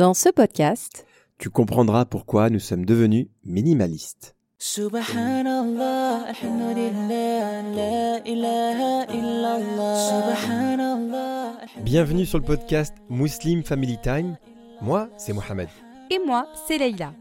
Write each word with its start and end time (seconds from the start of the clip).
Dans 0.00 0.14
ce 0.14 0.30
podcast, 0.30 1.04
tu 1.36 1.50
comprendras 1.50 2.06
pourquoi 2.06 2.48
nous 2.48 2.58
sommes 2.58 2.86
devenus 2.86 3.26
minimalistes. 3.44 4.34
Subhanallah, 4.56 6.24
alhamdulillah, 6.26 7.62
la 7.76 8.26
ilaha 8.26 9.12
illallah. 9.12 9.96
Subhanallah. 10.08 11.52
Bienvenue 11.82 12.24
sur 12.24 12.38
le 12.38 12.44
podcast 12.44 12.94
Muslim 13.10 13.62
Family 13.62 13.98
Time. 14.02 14.38
Moi, 14.80 15.10
c'est 15.18 15.34
Mohamed. 15.34 15.68
et 16.08 16.18
moi, 16.24 16.46
c'est 16.66 16.78
Leïla. 16.78 17.12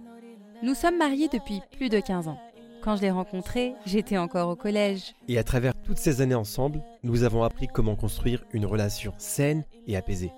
Nous 0.63 0.73
sommes 0.73 0.97
mariés 0.97 1.27
depuis 1.27 1.59
plus 1.75 1.89
de 1.89 1.99
15 1.99 2.29
ans. 2.29 2.39
Quand 2.81 2.95
je 2.95 3.01
l'ai 3.01 3.11
rencontré, 3.11 3.73
j'étais 3.85 4.17
encore 4.17 4.47
au 4.47 4.55
collège. 4.55 5.15
Et 5.27 5.37
à 5.37 5.43
travers 5.43 5.73
toutes 5.83 5.97
ces 5.97 6.21
années 6.21 6.33
ensemble, 6.33 6.81
nous 7.03 7.23
avons 7.23 7.43
appris 7.43 7.67
comment 7.67 7.97
construire 7.97 8.45
une 8.53 8.65
relation 8.65 9.11
saine 9.17 9.65
et 9.85 9.97
apaisée. 9.97 10.31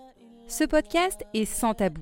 Ce 0.48 0.64
podcast 0.64 1.23
est 1.36 1.46
sans 1.46 1.76
tabou. 1.76 2.02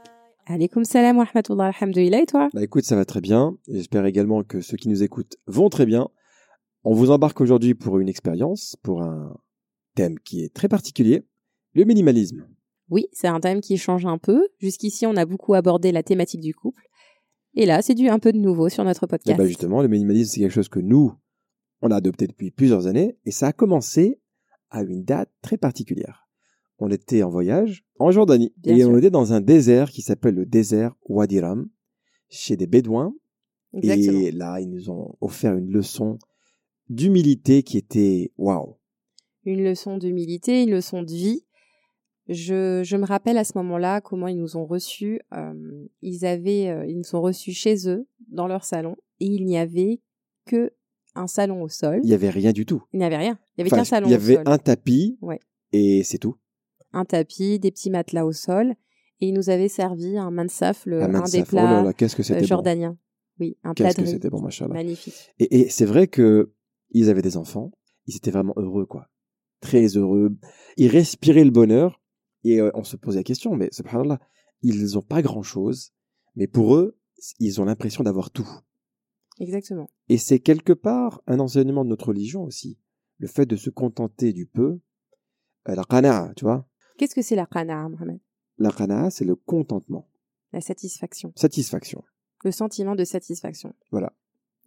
Alaikum 0.47 0.83
salam 0.83 1.17
wa 1.17 1.25
rahmatullah, 1.25 1.71
alhamdulillah, 1.79 2.21
et 2.21 2.25
toi? 2.25 2.49
Bah 2.53 2.63
écoute, 2.63 2.83
ça 2.83 2.95
va 2.95 3.05
très 3.05 3.21
bien. 3.21 3.57
J'espère 3.67 4.05
également 4.05 4.43
que 4.43 4.61
ceux 4.61 4.75
qui 4.75 4.89
nous 4.89 5.03
écoutent 5.03 5.37
vont 5.47 5.69
très 5.69 5.85
bien. 5.85 6.09
On 6.83 6.93
vous 6.93 7.11
embarque 7.11 7.39
aujourd'hui 7.41 7.75
pour 7.75 7.99
une 7.99 8.09
expérience, 8.09 8.75
pour 8.81 9.03
un 9.03 9.37
thème 9.95 10.19
qui 10.19 10.43
est 10.43 10.53
très 10.53 10.67
particulier, 10.67 11.23
le 11.73 11.83
minimalisme. 11.83 12.47
Oui, 12.89 13.05
c'est 13.13 13.27
un 13.27 13.39
thème 13.39 13.61
qui 13.61 13.77
change 13.77 14.05
un 14.05 14.17
peu. 14.17 14.47
Jusqu'ici, 14.57 15.05
on 15.05 15.15
a 15.15 15.25
beaucoup 15.25 15.53
abordé 15.53 15.91
la 15.91 16.03
thématique 16.03 16.41
du 16.41 16.53
couple. 16.53 16.81
Et 17.53 17.65
là, 17.65 17.81
c'est 17.81 17.93
du 17.93 18.09
un 18.09 18.19
peu 18.19 18.31
de 18.33 18.37
nouveau 18.39 18.67
sur 18.69 18.83
notre 18.83 19.05
Et 19.05 19.07
podcast. 19.07 19.37
bah 19.37 19.45
justement, 19.45 19.81
le 19.81 19.87
minimalisme, 19.87 20.31
c'est 20.33 20.39
quelque 20.41 20.53
chose 20.53 20.69
que 20.69 20.79
nous, 20.79 21.13
on 21.81 21.91
a 21.91 21.97
adopté 21.97 22.27
depuis 22.27 22.51
plusieurs 22.51 22.87
années, 22.87 23.17
et 23.25 23.31
ça 23.31 23.47
a 23.47 23.53
commencé 23.53 24.19
à 24.69 24.81
une 24.83 25.03
date 25.03 25.29
très 25.41 25.57
particulière. 25.57 26.20
On 26.83 26.89
était 26.89 27.21
en 27.23 27.29
voyage 27.29 27.83
en 27.99 28.09
Jordanie, 28.11 28.51
Bien 28.57 28.75
et 28.75 28.79
sûr. 28.81 28.89
on 28.89 28.97
était 28.97 29.11
dans 29.11 29.33
un 29.33 29.39
désert 29.41 29.91
qui 29.91 30.01
s'appelle 30.01 30.33
le 30.35 30.45
désert 30.47 30.95
Wadi 31.07 31.39
Ram, 31.39 31.69
chez 32.29 32.57
des 32.57 32.65
Bédouins, 32.67 33.13
Exactement. 33.73 34.19
Et 34.19 34.31
là, 34.31 34.59
ils 34.59 34.69
nous 34.69 34.89
ont 34.89 35.15
offert 35.21 35.55
une 35.55 35.69
leçon 35.71 36.17
d'humilité 36.89 37.63
qui 37.63 37.77
était 37.77 38.31
waouh. 38.37 38.75
Une 39.45 39.63
leçon 39.63 39.97
d'humilité, 39.97 40.63
une 40.63 40.71
leçon 40.71 41.03
de 41.03 41.11
vie. 41.11 41.45
Je, 42.27 42.81
je 42.83 42.97
me 42.97 43.05
rappelle 43.05 43.37
à 43.37 43.43
ce 43.43 43.57
moment-là 43.57 44.01
comment 44.01 44.27
ils 44.27 44.37
nous 44.37 44.57
ont 44.57 44.65
reçus. 44.65 45.19
euh, 45.33 45.53
ils 46.01 46.25
avaient, 46.25 46.67
euh, 46.69 46.85
ils 46.85 46.97
nous 46.97 47.15
ont 47.15 47.21
reçus 47.21 47.51
chez 47.53 47.87
eux, 47.89 48.07
dans 48.29 48.47
leur 48.47 48.63
salon, 48.65 48.95
et 49.19 49.25
il 49.25 49.45
n'y 49.45 49.57
avait 49.57 50.01
que 50.45 50.71
un 51.15 51.27
salon 51.27 51.61
au 51.61 51.67
sol. 51.67 51.99
Il 52.03 52.09
y 52.09 52.13
avait 52.13 52.29
rien 52.29 52.51
du 52.53 52.65
tout. 52.65 52.83
Il 52.93 52.99
n'y 52.99 53.05
avait 53.05 53.17
rien. 53.17 53.37
Il 53.57 53.61
n'y 53.61 53.61
avait 53.63 53.69
Enfin, 53.69 53.77
qu'un 53.77 53.83
salon 53.85 54.07
il 54.07 54.11
y 54.11 54.13
au 54.13 54.17
avait 54.17 54.35
sol. 54.35 54.43
un 54.47 54.57
tapis 54.57 55.17
Ouais. 55.21 55.39
et 55.73 56.03
c'est 56.03 56.17
tout. 56.19 56.35
Un 56.93 57.05
tapis, 57.05 57.59
des 57.59 57.71
petits 57.71 57.89
matelas 57.89 58.25
au 58.25 58.31
sol, 58.33 58.75
et 59.19 59.27
ils 59.27 59.33
nous 59.33 59.49
avaient 59.49 59.69
servi 59.69 60.17
un 60.17 60.31
mansaf, 60.31 60.85
le, 60.85 61.01
un 61.01 61.07
mansaf. 61.07 61.31
des 61.31 61.39
Oh 61.39 61.55
là 61.55 61.61
plats 61.63 61.83
là, 61.83 61.93
qu'est-ce 61.93 62.15
que 62.15 62.33
euh, 62.33 62.39
bon. 62.39 62.45
jordaniens. 62.45 62.97
Oui, 63.39 63.57
un 63.63 63.73
plat 63.73 63.87
Qu'est-ce 63.87 63.97
de 64.01 64.05
riz. 64.05 64.11
c'était 64.11 64.29
bon, 64.29 64.41
machallah. 64.41 64.73
Magnifique. 64.73 65.31
Et, 65.39 65.61
et 65.61 65.69
c'est 65.69 65.85
vrai 65.85 66.07
que 66.07 66.53
ils 66.91 67.09
avaient 67.09 67.21
des 67.21 67.37
enfants. 67.37 67.71
Ils 68.07 68.15
étaient 68.15 68.31
vraiment 68.31 68.53
heureux, 68.57 68.85
quoi. 68.85 69.09
Très 69.61 69.85
heureux. 69.97 70.35
Ils 70.77 70.87
respiraient 70.87 71.43
le 71.45 71.51
bonheur. 71.51 72.01
Et 72.43 72.59
euh, 72.59 72.71
on 72.73 72.83
se 72.83 72.97
posait 72.97 73.19
la 73.19 73.23
question, 73.23 73.55
mais 73.55 73.69
subhanallah, 73.71 74.19
ils 74.63 74.97
ont 74.97 75.03
pas 75.03 75.21
grand 75.21 75.43
chose. 75.43 75.93
Mais 76.35 76.47
pour 76.47 76.75
eux, 76.75 76.97
ils 77.39 77.61
ont 77.61 77.65
l'impression 77.65 78.03
d'avoir 78.03 78.31
tout. 78.31 78.49
Exactement. 79.39 79.89
Et 80.09 80.17
c'est 80.17 80.39
quelque 80.39 80.73
part 80.73 81.21
un 81.27 81.39
enseignement 81.39 81.83
de 81.85 81.89
notre 81.89 82.07
religion 82.09 82.43
aussi. 82.43 82.79
Le 83.19 83.27
fait 83.27 83.45
de 83.45 83.55
se 83.55 83.69
contenter 83.69 84.33
du 84.33 84.45
peu. 84.47 84.79
Euh, 85.69 85.75
la 85.75 85.83
qana'a, 85.83 86.33
tu 86.35 86.45
vois. 86.45 86.67
Qu'est-ce 86.97 87.15
que 87.15 87.21
c'est 87.21 87.35
la 87.35 87.45
qana'a, 87.45 87.89
Mohamed? 87.89 88.19
La 88.57 88.71
qana'a, 88.71 89.09
c'est 89.09 89.25
le 89.25 89.35
contentement. 89.35 90.07
La 90.53 90.61
satisfaction. 90.61 91.31
Satisfaction. 91.35 92.03
Le 92.43 92.51
sentiment 92.51 92.95
de 92.95 93.03
satisfaction. 93.03 93.73
Voilà. 93.91 94.13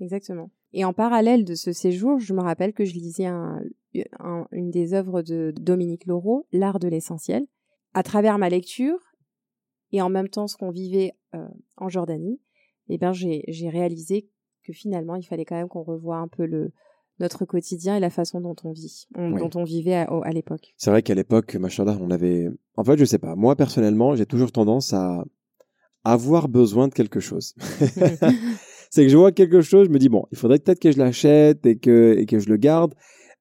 Exactement. 0.01 0.51
Et 0.73 0.85
en 0.85 0.93
parallèle 0.93 1.45
de 1.45 1.55
ce 1.55 1.73
séjour, 1.73 2.19
je 2.19 2.35
me 2.35 2.41
rappelle 2.41 2.73
que 2.73 2.85
je 2.85 2.95
lisais 2.95 3.27
un- 3.27 3.61
un- 4.19 4.47
une 4.51 4.71
des 4.71 4.93
œuvres 4.95 5.23
de 5.23 5.53
Dominique 5.57 6.07
Laureau, 6.07 6.47
L'art 6.53 6.79
de 6.81 6.89
l'essentiel. 6.89 7.47
À 7.93 8.03
travers 8.03 8.39
ma 8.39 8.49
lecture 8.49 8.99
et 9.93 10.03
en 10.03 10.09
même 10.09 10.29
temps 10.29 10.49
ce 10.49 10.57
qu'on 10.57 10.71
vivait 10.71 11.13
euh, 11.35 11.47
en 11.77 11.89
Jordanie, 11.89 12.41
eh 12.89 12.99
ben 12.99 13.13
j'ai 13.13 13.45
j'ai 13.49 13.69
réalisé 13.69 14.29
que 14.65 14.73
finalement 14.73 15.15
il 15.15 15.23
fallait 15.25 15.45
quand 15.45 15.55
même 15.57 15.69
qu'on 15.69 15.83
revoie 15.85 16.17
un 16.17 16.27
peu 16.29 16.45
le 16.47 16.73
notre 17.21 17.45
quotidien 17.45 17.97
et 17.97 18.01
la 18.01 18.11
façon 18.11 18.41
dont 18.41 18.57
on 18.65 18.73
vit, 18.73 19.07
on- 19.17 19.33
Oui. 19.33 19.41
dont 19.41 19.51
on 19.61 19.65
vivait 19.65 19.95
à, 19.95 20.03
à 20.25 20.31
l'époque. 20.33 20.75
C'est 20.77 20.91
vrai 20.91 21.03
qu'à 21.03 21.15
l'époque, 21.15 21.55
machallah, 21.55 21.97
on 22.01 22.11
avait. 22.11 22.49
En 22.77 22.85
fait, 22.85 22.97
je 22.97 23.05
sais 23.05 23.19
pas. 23.19 23.37
Moi, 23.37 23.55
personnellement, 23.57 24.17
j'ai 24.17 24.27
toujours 24.27 24.51
tendance 24.53 24.93
à 24.93 25.25
avoir 26.05 26.49
besoin 26.49 26.89
de 26.89 26.95
quelque 26.95 27.21
chose. 27.21 27.55
c'est 28.91 29.03
que 29.05 29.09
je 29.09 29.17
vois 29.17 29.33
quelque 29.33 29.61
chose, 29.61 29.87
je 29.87 29.93
me 29.93 29.99
dis 29.99 30.09
bon, 30.09 30.25
il 30.33 30.39
faudrait 30.39 30.59
peut-être 30.59 30.81
que 30.81 30.93
je 30.93 30.99
l'achète 30.99 31.65
et 31.67 31.79
que 31.79 32.17
et 32.19 32.27
que 32.27 32.39
je 32.39 32.49
le 32.49 32.57
garde. 32.57 32.95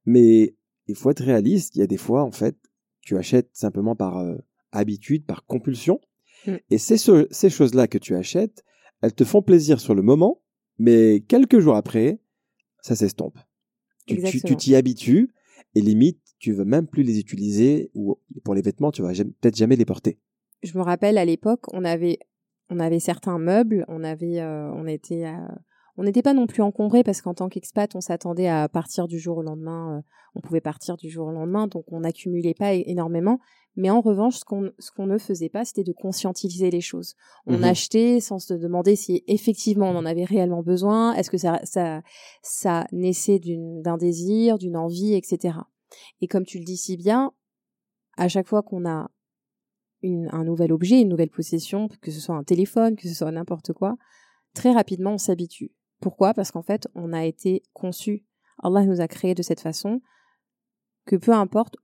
Mais 0.06 0.56
il 0.88 0.96
faut 0.96 1.10
être 1.12 1.24
réaliste. 1.24 1.76
Il 1.76 1.80
y 1.80 1.84
a 1.84 1.88
des 1.88 1.98
fois, 1.98 2.24
en 2.24 2.32
fait, 2.32 2.56
tu 3.02 3.18
achètes 3.18 3.50
simplement 3.54 3.96
par 3.96 4.18
euh, 4.20 4.36
habitude, 4.72 5.26
par 5.26 5.46
compulsion. 5.46 6.00
Mm. 6.46 6.56
Et 6.70 6.78
c'est 6.78 6.98
ce- 6.98 7.28
ces 7.32 7.50
choses-là 7.50 7.88
que 7.88 7.98
tu 7.98 8.16
achètes, 8.16 8.64
elles 9.02 9.14
te 9.14 9.24
font 9.24 9.42
plaisir 9.42 9.80
sur 9.80 9.96
le 9.96 10.02
moment, 10.02 10.42
mais 10.78 11.22
quelques 11.28 11.60
jours 11.60 11.76
après, 11.76 12.20
ça 12.82 12.96
s'estompe. 12.96 13.38
Tu- 14.06 14.56
t'y 14.58 14.76
habitues 14.76 15.32
et 15.76 15.82
limite, 15.82 16.20
tu 16.40 16.52
veux 16.52 16.66
même 16.66 16.88
plus 16.88 17.04
les 17.04 17.20
utiliser 17.20 17.90
ou 17.94 18.18
pour 18.44 18.54
les 18.54 18.62
vêtements, 18.62 18.92
tu 18.92 19.02
vas 19.02 19.14
peut-être 19.14 19.56
jamais 19.56 19.76
les 19.76 19.86
porter. 19.86 20.20
je 20.62 20.78
me 20.78 20.84
rappelle 20.84 21.18
à 21.18 21.26
l'époque, 21.26 21.62
on 21.74 21.84
avait, 21.84 22.20
on 22.70 22.80
avait 22.80 23.00
certains 23.00 23.40
meubles, 23.40 23.86
on 23.88 24.04
avait, 24.04 24.40
euh, 24.40 24.72
on 24.74 24.88
était, 24.88 25.26
on 25.98 26.04
n'était 26.04 26.22
pas 26.24 26.34
non 26.34 26.48
plus 26.48 26.62
encombré 26.64 27.04
parce 27.04 27.22
qu'en 27.22 27.34
tant 27.34 27.50
qu'expat, 27.50 27.96
on 27.96 28.02
s'attendait 28.02 28.48
à 28.48 28.68
partir 28.70 29.08
du 29.08 29.20
jour 29.20 29.38
au 29.38 29.42
lendemain. 29.44 29.98
euh, 29.98 30.02
on 30.36 30.42
pouvait 30.42 30.62
partir 30.62 30.98
du 30.98 31.12
jour 31.12 31.28
au 31.28 31.32
lendemain, 31.32 31.68
donc 31.68 31.86
on 31.92 32.00
n'accumulait 32.00 32.56
pas 32.56 32.74
énormément. 32.74 33.40
Mais 33.76 33.92
en 33.92 34.02
revanche, 34.02 34.38
ce 34.38 34.46
qu'on, 34.46 34.72
ce 34.80 34.90
qu'on 34.92 35.06
ne 35.06 35.20
faisait 35.20 35.50
pas, 35.50 35.64
c'était 35.64 35.84
de 35.84 35.92
conscientiser 35.94 36.72
les 36.72 36.82
choses. 36.82 37.14
On 37.46 37.58
Mhm. 37.60 37.64
achetait 37.66 38.20
sans 38.20 38.40
se 38.40 38.56
demander 38.56 38.96
si 38.96 39.24
effectivement 39.28 39.90
on 39.92 39.96
en 39.96 40.06
avait 40.08 40.24
réellement 40.24 40.64
besoin. 40.64 41.14
Est-ce 41.14 41.30
que 41.30 41.38
ça, 41.38 41.60
ça, 41.64 42.02
ça 42.42 42.88
naissait 42.92 43.40
d'un 43.84 43.98
désir, 43.98 44.58
d'une 44.58 44.76
envie, 44.76 45.14
etc. 45.14 45.60
Et 46.22 46.28
comme 46.28 46.46
tu 46.46 46.58
le 46.58 46.66
dis 46.66 46.78
si 46.78 46.98
bien, 46.98 47.32
à 48.18 48.28
chaque 48.28 48.48
fois 48.48 48.64
qu'on 48.64 48.88
a 48.88 49.12
une- 50.02 50.30
un 50.32 50.44
nouvel 50.44 50.72
objet, 50.74 51.00
une 51.00 51.10
nouvelle 51.10 51.30
possession, 51.30 51.88
que 52.02 52.10
ce 52.12 52.20
soit 52.20 52.36
un 52.36 52.44
téléphone, 52.44 52.96
que 52.96 53.08
ce 53.08 53.14
soit 53.14 53.32
n'importe 53.32 53.72
quoi, 53.74 53.96
très 54.56 54.72
rapidement 54.72 55.14
on 55.14 55.18
s'habitue. 55.20 55.72
Pourquoi? 56.04 56.34
Parce 56.34 56.52
qu'en 56.52 56.62
fait, 56.64 56.88
on 56.96 57.14
a 57.14 57.24
été 57.24 57.64
conçu, 57.72 58.26
Allah 58.62 58.84
nous 58.84 59.00
a 59.00 59.08
créé 59.08 59.34
de 59.36 59.42
cette 59.42 59.62
façon 59.62 60.02
que 61.06 61.16
peu 61.16 61.32
importe 61.32 61.78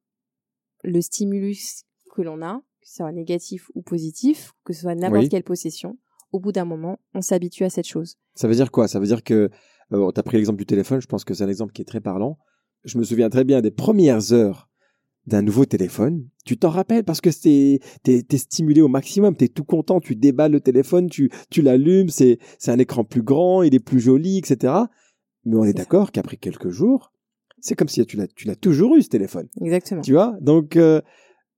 le 0.83 0.99
stimulus 0.99 1.83
que 2.13 2.21
l'on 2.21 2.41
a, 2.41 2.61
que 2.81 2.87
ce 2.87 2.95
soit 2.97 3.11
négatif 3.13 3.71
ou 3.75 3.81
positif, 3.81 4.51
que 4.65 4.73
ce 4.73 4.81
soit 4.81 4.95
n'importe 4.95 5.23
Oui. 5.23 5.29
quelle 5.29 5.43
possession, 5.43 5.97
au 6.33 6.39
bout 6.41 6.51
d'un 6.51 6.65
moment, 6.65 6.99
on 7.13 7.21
s'habitue 7.21 7.63
à 7.63 7.69
cette 7.69 7.87
chose. 7.87 8.17
Ça 8.35 8.49
veut 8.49 8.55
dire 8.55 8.71
quoi? 8.71 8.89
Ça 8.89 8.99
veut 8.99 9.07
dire 9.07 9.23
que, 9.23 9.49
euh, 9.93 10.11
tu 10.11 10.19
as 10.19 10.23
pris 10.23 10.35
l'exemple 10.35 10.57
du 10.59 10.65
téléphone, 10.65 11.01
je 11.01 11.07
pense 11.07 11.23
que 11.23 11.33
c'est 11.33 11.45
un 11.45 11.49
exemple 11.49 11.71
qui 11.71 11.81
est 11.81 11.85
très 11.85 12.01
parlant. 12.01 12.37
Je 12.83 12.97
me 12.97 13.03
souviens 13.03 13.29
très 13.29 13.45
bien 13.45 13.61
des 13.61 13.71
premières 13.71 14.33
heures 14.33 14.68
d'un 15.27 15.41
nouveau 15.41 15.65
téléphone. 15.65 16.27
Tu 16.45 16.57
t'en 16.57 16.69
rappelles 16.69 17.03
parce 17.03 17.21
que 17.21 17.31
c'est, 17.31 17.79
t'es, 18.03 18.23
stimulé 18.37 18.81
au 18.81 18.87
maximum, 18.87 19.35
t'es 19.35 19.47
tout 19.47 19.63
content, 19.63 19.99
tu 19.99 20.15
déballes 20.15 20.51
le 20.53 20.61
téléphone, 20.61 21.09
tu, 21.09 21.29
tu 21.49 21.61
l'allumes, 21.61 22.09
c'est, 22.09 22.39
c'est 22.57 22.71
un 22.71 22.79
écran 22.79 23.03
plus 23.03 23.21
grand, 23.21 23.61
il 23.61 23.75
est 23.75 23.79
plus 23.79 23.99
joli, 23.99 24.37
etc. 24.37 24.73
Mais 25.45 25.55
on 25.55 25.65
est 25.65 25.73
d'accord 25.73 26.11
qu'après 26.11 26.37
quelques 26.37 26.69
jours, 26.69 27.13
c'est 27.59 27.75
comme 27.75 27.89
si 27.89 28.03
tu 28.05 28.17
l'as, 28.17 28.27
tu 28.27 28.47
l'as 28.47 28.55
toujours 28.55 28.95
eu 28.95 29.01
ce 29.01 29.09
téléphone. 29.09 29.47
Exactement. 29.61 30.01
Tu 30.01 30.13
vois? 30.13 30.35
Donc, 30.41 30.75
euh, 30.75 31.01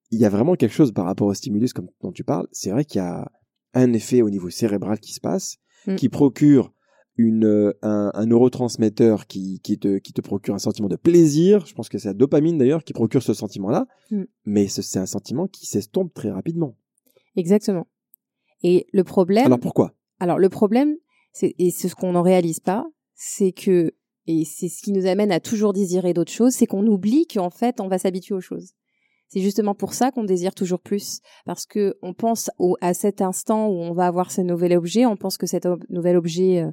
il 0.10 0.20
y 0.20 0.26
a 0.26 0.30
vraiment 0.30 0.56
quelque 0.56 0.74
chose 0.74 0.92
par 0.92 1.06
rapport 1.06 1.28
au 1.28 1.34
stimulus 1.34 1.72
comme 1.74 1.88
dont 2.02 2.12
tu 2.12 2.24
parles. 2.24 2.48
C'est 2.52 2.72
vrai 2.72 2.84
qu'il 2.84 3.00
y 3.00 3.06
a 3.06 3.32
un 3.74 3.94
effet 3.94 4.22
au 4.22 4.30
niveau 4.30 4.50
cérébral 4.50 5.00
qui 5.00 5.14
se 5.14 5.22
passe, 5.22 5.58
Mm. 5.88 5.96
qui 5.96 6.10
procure 6.10 6.74
une, 7.18 7.46
euh, 7.46 7.74
un, 7.82 8.12
un 8.14 8.26
neurotransmetteur 8.26 9.28
qui, 9.28 9.60
qui, 9.62 9.78
te, 9.78 9.98
qui 9.98 10.14
te 10.14 10.22
procure 10.22 10.56
un 10.56 10.60
sentiment 10.60 10.88
de 10.88 10.96
plaisir. 10.96 11.66
Je 11.66 11.74
pense 11.74 11.90
que 11.90 11.98
c'est 11.98 12.08
la 12.08 12.14
dopamine 12.14 12.58
d'ailleurs 12.58 12.84
qui 12.84 12.94
procure 12.94 13.22
ce 13.22 13.34
sentiment-là. 13.34 13.86
Mm. 14.12 14.24
Mais 14.46 14.68
ce- 14.68 14.82
c'est 14.82 15.00
un 15.00 15.06
sentiment 15.06 15.48
qui 15.48 15.66
s'estompe 15.66 16.14
très 16.14 16.32
rapidement. 16.32 16.76
Exactement. 17.36 17.88
Et 18.64 18.88
le 18.94 19.04
problème. 19.04 19.46
Alors 19.46 19.60
pourquoi? 19.60 19.94
Alors 20.20 20.38
le 20.40 20.50
problème, 20.50 20.96
c'est 21.34 21.56
et 21.58 21.72
c'est 21.72 21.90
ce 21.90 21.96
qu'on 21.96 22.14
n'en 22.14 22.22
réalise 22.22 22.60
pas, 22.60 22.86
c'est 23.16 23.52
que 23.52 23.92
et 24.28 24.46
c'est 24.46 24.70
ce 24.70 24.82
qui 24.84 24.92
nous 24.92 25.08
amène 25.08 25.32
à 25.32 25.40
toujours 25.40 25.74
désirer 25.74 26.14
d'autres 26.14 26.32
choses, 26.32 26.54
c'est 26.54 26.68
qu'on 26.68 26.86
oublie 26.86 27.26
qu'en 27.26 27.50
fait, 27.50 27.82
on 27.82 27.88
va 27.88 27.98
s'habituer 27.98 28.36
aux 28.36 28.42
choses. 28.42 28.74
C'est 29.34 29.40
justement 29.42 29.74
pour 29.76 29.94
ça 29.94 30.12
qu'on 30.12 30.26
désire 30.26 30.54
toujours 30.54 30.82
plus, 30.82 31.22
parce 31.46 31.66
que 31.66 31.96
on 32.02 32.14
pense 32.14 32.52
au, 32.60 32.76
à 32.82 32.94
cet 32.94 33.22
instant 33.22 33.68
où 33.70 33.76
on 33.80 33.94
va 33.94 34.06
avoir 34.08 34.30
ce 34.30 34.42
nouvel 34.42 34.76
objet, 34.76 35.06
on 35.06 35.16
pense 35.16 35.38
que 35.38 35.48
cet 35.48 35.66
ob- 35.66 35.84
nouvel 35.90 36.18
objet, 36.18 36.64
euh, 36.64 36.72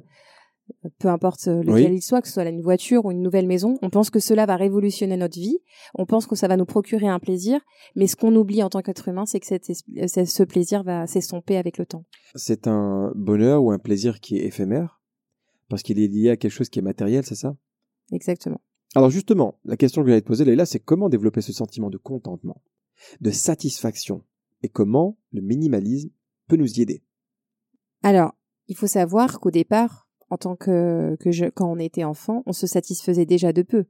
peu 0.99 1.07
importe 1.07 1.47
euh, 1.47 1.59
lequel 1.63 1.91
Oui. 1.91 1.95
il 1.97 2.01
soit, 2.01 2.21
que 2.21 2.27
ce 2.27 2.33
soit 2.33 2.43
une 2.49 2.61
voiture 2.61 3.05
ou 3.05 3.11
une 3.11 3.21
nouvelle 3.21 3.47
maison, 3.47 3.77
on 3.81 3.89
pense 3.89 4.09
que 4.09 4.19
cela 4.19 4.45
va 4.45 4.57
révolutionner 4.57 5.15
notre 5.15 5.39
vie, 5.39 5.59
on 5.95 6.05
pense 6.05 6.27
que 6.27 6.35
ça 6.35 6.49
va 6.49 6.57
nous 6.57 6.65
procurer 6.65 7.07
un 7.07 7.19
plaisir, 7.19 7.61
mais 7.95 8.07
ce 8.07 8.17
qu'on 8.17 8.35
oublie 8.35 8.61
en 8.61 8.69
tant 8.69 8.81
qu'être 8.81 9.07
humain, 9.07 9.25
c'est 9.25 9.39
que 9.39 9.45
ce 9.47 10.43
plaisir 10.43 10.83
va 10.83 11.07
s'estomper 11.07 11.55
avec 11.57 11.77
le 11.77 11.85
temps. 11.85 12.03
C'est 12.35 12.67
un 12.67 13.11
bonheur 13.15 13.63
ou 13.63 13.71
un 13.71 13.79
plaisir 13.79 14.19
qui 14.19 14.37
est 14.37 14.45
éphémère 14.45 15.01
parce 15.69 15.81
qu'il 15.81 15.97
est 15.99 16.07
lié 16.07 16.31
à 16.31 16.35
quelque 16.35 16.51
chose 16.51 16.67
qui 16.69 16.79
est 16.79 16.83
matériel, 16.83 17.23
c'est 17.25 17.35
ça? 17.35 17.55
Exactement. 18.11 18.59
Alors 18.95 19.09
justement, 19.09 19.59
la 19.65 19.77
question 19.77 20.01
que 20.01 20.09
j'allais 20.09 20.21
te 20.21 20.27
poser, 20.27 20.45
Leïla, 20.45 20.65
c'est 20.65 20.79
comment 20.79 21.09
développer 21.09 21.41
ce 21.41 21.53
sentiment 21.53 21.89
de 21.89 21.97
contentement, 21.97 22.61
de 23.21 23.31
satisfaction, 23.31 24.23
et 24.63 24.69
comment 24.69 25.17
le 25.31 25.41
minimalisme 25.41 26.09
peut 26.47 26.57
nous 26.57 26.79
y 26.79 26.81
aider? 26.81 27.03
Alors, 28.03 28.33
il 28.67 28.75
faut 28.75 28.87
savoir 28.87 29.39
qu'au 29.39 29.51
départ, 29.51 30.07
en 30.29 30.37
tant 30.37 30.55
que, 30.55 31.15
que 31.19 31.31
je, 31.31 31.45
quand 31.45 31.71
on 31.71 31.79
était 31.79 32.03
enfant, 32.03 32.43
on 32.45 32.53
se 32.53 32.67
satisfaisait 32.67 33.25
déjà 33.25 33.53
de 33.53 33.61
peu. 33.61 33.85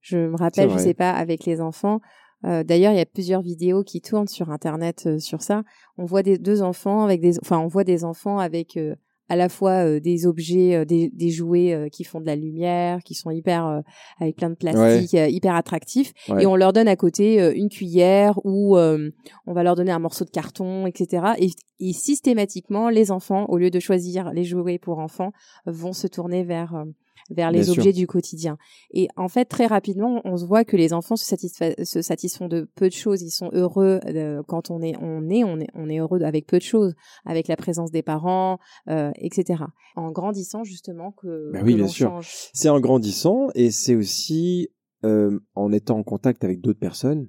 Je 0.00 0.18
me 0.18 0.36
rappelle, 0.36 0.68
je 0.68 0.74
vrai. 0.74 0.82
sais 0.82 0.94
pas, 0.94 1.10
avec 1.10 1.44
les 1.44 1.60
enfants. 1.60 2.00
euh, 2.44 2.62
D'ailleurs, 2.62 2.92
il 2.92 2.98
y 2.98 3.00
a 3.00 3.06
plusieurs 3.06 3.42
vidéos 3.42 3.82
qui 3.82 4.00
tournent 4.00 4.28
sur 4.28 4.50
Internet 4.50 5.04
euh, 5.06 5.18
sur 5.18 5.42
ça. 5.42 5.64
On 5.96 6.04
voit 6.04 6.22
des 6.22 6.38
deux 6.38 6.62
enfants 6.62 7.02
avec 7.02 7.20
des, 7.20 7.38
enfin, 7.40 7.58
on 7.58 7.66
voit 7.66 7.84
des 7.84 8.04
enfants 8.04 8.38
avec 8.38 8.76
euh, 8.76 8.94
à 9.28 9.36
la 9.36 9.48
fois 9.48 9.84
euh, 9.84 10.00
des 10.00 10.26
objets, 10.26 10.74
euh, 10.76 10.84
des, 10.84 11.08
des 11.12 11.30
jouets 11.30 11.72
euh, 11.74 11.88
qui 11.88 12.04
font 12.04 12.20
de 12.20 12.26
la 12.26 12.36
lumière, 12.36 13.00
qui 13.04 13.14
sont 13.14 13.30
hyper 13.30 13.66
euh, 13.66 13.80
avec 14.20 14.36
plein 14.36 14.50
de 14.50 14.54
plastique, 14.54 15.14
euh, 15.14 15.26
hyper 15.28 15.54
attractifs, 15.54 16.12
Ouais. 16.28 16.42
et 16.42 16.46
on 16.46 16.56
leur 16.56 16.72
donne 16.72 16.88
à 16.88 16.96
côté 16.96 17.40
euh, 17.42 17.52
une 17.54 17.68
cuillère 17.68 18.38
ou 18.44 18.76
euh, 18.76 19.10
on 19.46 19.52
va 19.52 19.62
leur 19.62 19.74
donner 19.74 19.90
un 19.92 19.98
morceau 19.98 20.24
de 20.24 20.30
carton, 20.30 20.86
etc. 20.86 21.32
Et, 21.38 21.50
et 21.80 21.92
systématiquement, 21.92 22.88
les 22.88 23.10
enfants, 23.10 23.46
au 23.48 23.58
lieu 23.58 23.70
de 23.70 23.80
choisir 23.80 24.32
les 24.32 24.44
jouets 24.44 24.78
pour 24.78 24.98
enfants, 24.98 25.32
vont 25.66 25.92
se 25.92 26.06
tourner 26.06 26.44
vers 26.44 26.74
euh, 26.74 26.84
vers 27.30 27.50
les 27.50 27.60
Bien 27.60 27.72
sûr. 27.72 27.80
objets 27.82 27.92
du 27.92 28.06
quotidien. 28.06 28.56
Et 28.92 29.08
en 29.16 29.28
fait, 29.28 29.44
très 29.46 29.66
rapidement, 29.66 30.20
on 30.24 30.36
se 30.36 30.44
voit 30.44 30.64
que 30.64 30.76
les 30.76 30.92
enfants 30.92 31.16
se, 31.16 31.24
satisfa- 31.24 31.84
se 31.84 32.02
satisfont 32.02 32.48
de 32.48 32.68
peu 32.74 32.88
de 32.88 32.94
choses. 32.94 33.22
Ils 33.22 33.30
sont 33.30 33.50
heureux 33.52 34.00
euh, 34.06 34.42
quand 34.46 34.70
on 34.70 34.80
est, 34.82 34.94
on 35.00 35.28
est, 35.28 35.44
on 35.44 35.58
est, 35.60 35.68
on 35.74 35.88
est 35.88 35.98
heureux 35.98 36.22
avec 36.22 36.46
peu 36.46 36.58
de 36.58 36.62
choses, 36.62 36.94
avec 37.24 37.48
la 37.48 37.56
présence 37.56 37.90
des 37.90 38.02
parents, 38.02 38.58
euh, 38.88 39.10
etc. 39.16 39.64
En 39.96 40.10
grandissant 40.12 40.64
justement 40.64 41.12
que, 41.12 41.50
Ben 41.52 41.60
que 41.60 41.64
oui, 41.66 41.74
bien 41.74 41.88
sûr. 41.88 42.20
C'est 42.52 42.68
en 42.68 42.80
grandissant 42.80 43.48
et 43.54 43.70
c'est 43.70 43.94
aussi 43.94 44.68
euh, 45.04 45.38
en 45.54 45.72
étant 45.72 45.98
en 45.98 46.02
contact 46.02 46.42
avec 46.44 46.60
d'autres 46.60 46.78
personnes 46.80 47.28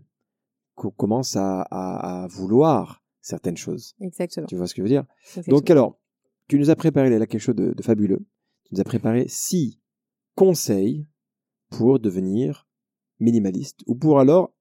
qu'on 0.76 0.92
commence 0.92 1.36
à, 1.36 1.62
à- 1.62 2.24
à 2.24 2.28
vouloir 2.28 3.04
certaines 3.22 3.58
choses. 3.58 3.94
Exactement. 4.00 4.46
Tu 4.48 4.56
vois 4.56 4.68
ce 4.68 4.74
que 4.76 4.82
je 4.82 4.84
veux 4.84 4.90
dire? 4.90 5.06
Exactement. 5.30 5.58
Donc 5.58 5.70
alors, 5.70 6.00
tu 6.48 6.58
nous 6.60 6.70
as 6.70 6.76
préparé 6.76 7.10
là 7.10 7.26
quelque 7.26 7.42
chose 7.42 7.56
de, 7.56 7.74
de 7.74 7.84
fabuleux. 7.84 8.26
Tu 8.68 8.76
nous 8.76 8.82
as 8.82 8.84
préparé 8.84 9.26
six 9.30 9.80
conseils 10.36 11.08
pour 11.70 12.00
devenir 12.00 12.68
minimaliste 13.20 13.80
ou 13.88 13.96
pour 13.96 14.20
alors 14.20 14.54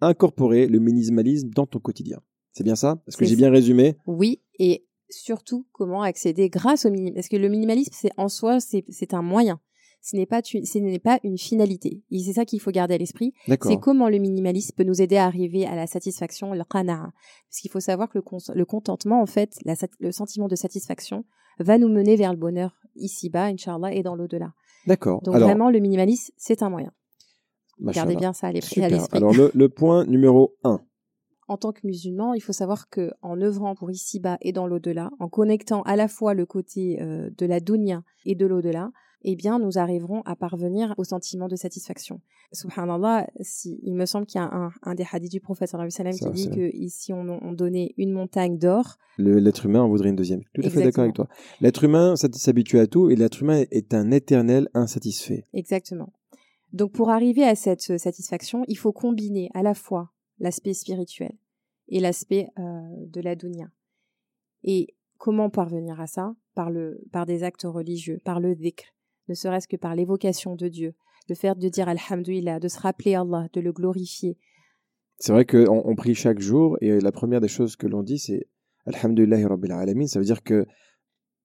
incorporer 0.00 0.68
le 0.68 0.78
minimalisme 0.78 1.50
dans 1.50 1.66
ton 1.66 1.80
quotidien. 1.80 2.20
C'est 2.52 2.62
bien 2.62 2.76
ça? 2.76 3.02
Est-ce 3.08 3.16
que 3.16 3.24
j'ai 3.24 3.34
bien 3.34 3.50
résumé? 3.50 3.96
Oui, 4.06 4.40
et 4.60 4.86
surtout 5.08 5.66
comment 5.72 6.02
accéder 6.02 6.48
grâce 6.48 6.86
au 6.86 6.90
minimalisme. 6.90 7.16
Parce 7.16 7.28
que 7.28 7.36
le 7.36 7.48
minimalisme, 7.48 7.92
c'est 7.92 8.12
en 8.16 8.28
soi, 8.28 8.60
c'est 8.60 9.14
un 9.14 9.22
moyen. 9.22 9.60
Ce 10.02 10.16
n'est 10.16 10.26
pas, 10.26 10.40
tu- 10.42 10.64
ce 10.64 10.78
n'est 10.78 10.98
pas 10.98 11.18
une 11.24 11.36
finalité. 11.36 12.02
Et 12.10 12.20
c'est 12.20 12.32
ça 12.32 12.44
qu'il 12.46 12.60
faut 12.60 12.70
garder 12.70 12.94
à 12.94 12.98
l'esprit. 12.98 13.34
C'est 13.46 13.78
comment 13.78 14.08
le 14.08 14.18
minimalisme 14.18 14.74
peut 14.76 14.84
nous 14.84 15.02
aider 15.02 15.16
à 15.16 15.26
arriver 15.26 15.66
à 15.66 15.76
la 15.76 15.86
satisfaction, 15.86 16.52
le 16.54 16.64
qana'a. 16.64 17.12
Parce 17.48 17.60
qu'il 17.60 17.70
faut 17.70 17.80
savoir 17.80 18.08
que 18.08 18.18
le, 18.18 18.64
contentement, 18.64 19.20
en 19.20 19.26
fait, 19.26 19.56
la 19.64 19.74
le 19.98 20.10
sentiment 20.12 20.48
de 20.48 20.56
satisfaction 20.56 21.24
va 21.58 21.76
nous 21.76 21.88
mener 21.88 22.16
vers 22.16 22.32
le 22.32 22.38
bonheur 22.38 22.80
ici-bas, 22.96 23.44
Inch'Allah, 23.46 23.92
et 23.92 24.02
dans 24.02 24.14
l'au-delà. 24.16 24.52
D'accord. 24.86 25.20
Donc 25.22 25.34
Alors, 25.34 25.48
vraiment, 25.48 25.68
le 25.70 25.78
minimalisme, 25.80 26.32
c'est 26.38 26.62
un 26.62 26.70
moyen. 26.70 26.92
machallah. 27.78 28.06
Gardez 28.06 28.16
bien 28.18 28.32
ça 28.32 28.46
à 28.48 28.52
l'esprit. 28.52 28.82
Alors 29.12 29.34
le, 29.34 29.50
le 29.54 29.68
point 29.68 30.06
numéro 30.06 30.54
1. 30.64 30.80
en 31.48 31.56
tant 31.58 31.72
que 31.72 31.80
musulman, 31.84 32.32
il 32.34 32.40
faut 32.40 32.52
savoir 32.54 32.88
que 32.88 33.10
en 33.20 33.38
œuvrant 33.42 33.74
pour 33.74 33.90
ici-bas 33.90 34.38
et 34.40 34.52
dans 34.52 34.66
l'au-delà, 34.66 35.10
en 35.18 35.28
connectant 35.28 35.82
à 35.82 35.96
la 35.96 36.08
fois 36.08 36.32
le 36.32 36.46
côté 36.46 36.98
euh, 37.02 37.28
de 37.36 37.44
la 37.44 37.60
dunya 37.60 38.02
et 38.24 38.34
de 38.34 38.46
l'au-delà, 38.46 38.90
eh 39.22 39.36
bien, 39.36 39.58
nous 39.58 39.78
arriverons 39.78 40.22
à 40.22 40.36
parvenir 40.36 40.94
au 40.96 41.04
sentiment 41.04 41.48
de 41.48 41.56
satisfaction. 41.56 42.20
Subhanallah, 42.52 43.28
si, 43.40 43.78
il 43.82 43.94
me 43.94 44.06
semble 44.06 44.26
qu'il 44.26 44.40
y 44.40 44.44
a 44.44 44.48
un, 44.52 44.70
un 44.82 44.94
des 44.94 45.04
hadiths 45.10 45.30
du 45.30 45.40
prophète 45.40 45.68
sallam 45.68 45.88
qui 45.88 46.30
dit 46.30 46.50
que 46.50 46.74
ici 46.74 47.12
on, 47.12 47.26
on 47.42 47.52
donnait 47.52 47.94
une 47.96 48.12
montagne 48.12 48.58
d'or, 48.58 48.96
L'être 49.18 49.66
humain 49.66 49.82
en 49.82 49.88
voudrait 49.88 50.08
une 50.08 50.16
deuxième. 50.16 50.42
Tout 50.54 50.62
à 50.64 50.70
fait 50.70 50.82
d'accord 50.82 51.04
avec 51.04 51.14
toi. 51.14 51.28
L'être 51.60 51.84
humain 51.84 52.16
s'habitue 52.16 52.78
à 52.78 52.86
tout 52.86 53.10
et 53.10 53.16
l'être 53.16 53.42
humain 53.42 53.64
est 53.70 53.94
un 53.94 54.10
éternel 54.10 54.68
insatisfait. 54.74 55.46
Exactement. 55.52 56.12
Donc 56.72 56.92
pour 56.92 57.10
arriver 57.10 57.44
à 57.44 57.54
cette 57.54 57.90
euh, 57.90 57.98
satisfaction, 57.98 58.64
il 58.68 58.76
faut 58.76 58.92
combiner 58.92 59.50
à 59.54 59.62
la 59.62 59.74
fois 59.74 60.12
l'aspect 60.38 60.74
spirituel 60.74 61.32
et 61.88 62.00
l'aspect 62.00 62.48
euh, 62.58 62.62
de 63.08 63.20
la 63.20 63.34
dunya. 63.34 63.70
Et 64.62 64.94
comment 65.18 65.50
parvenir 65.50 66.00
à 66.00 66.06
ça? 66.06 66.34
Par, 66.54 66.70
le, 66.70 67.00
par 67.12 67.26
des 67.26 67.42
actes 67.42 67.62
religieux, 67.64 68.18
par 68.24 68.40
le 68.40 68.54
dhikr, 68.54 68.84
ne 69.28 69.34
serait-ce 69.34 69.68
que 69.68 69.76
par 69.76 69.94
l'évocation 69.94 70.56
de 70.56 70.68
Dieu, 70.68 70.94
le 71.28 71.34
fait 71.34 71.56
de 71.58 71.68
dire 71.68 71.88
Alhamdulillah, 71.88 72.60
de 72.60 72.68
se 72.68 72.78
rappeler 72.78 73.14
Allah, 73.14 73.48
de 73.52 73.60
le 73.60 73.72
glorifier. 73.72 74.36
C'est 75.18 75.32
vrai 75.32 75.44
qu'on 75.44 75.82
on 75.84 75.94
prie 75.94 76.14
chaque 76.14 76.40
jour 76.40 76.76
et 76.80 76.98
la 76.98 77.12
première 77.12 77.40
des 77.40 77.48
choses 77.48 77.76
que 77.76 77.86
l'on 77.86 78.02
dit 78.02 78.18
c'est 78.18 78.48
Alhamdulillahi 78.86 79.44
Rabbil 79.44 79.72
Alamin. 79.72 80.06
Ça 80.06 80.18
veut 80.18 80.24
dire 80.24 80.42
que 80.42 80.66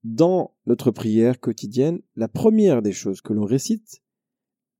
dans 0.03 0.55
notre 0.65 0.91
prière 0.91 1.39
quotidienne, 1.39 1.99
la 2.15 2.27
première 2.27 2.81
des 2.81 2.91
choses 2.91 3.21
que 3.21 3.33
l'on 3.33 3.45
récite, 3.45 4.01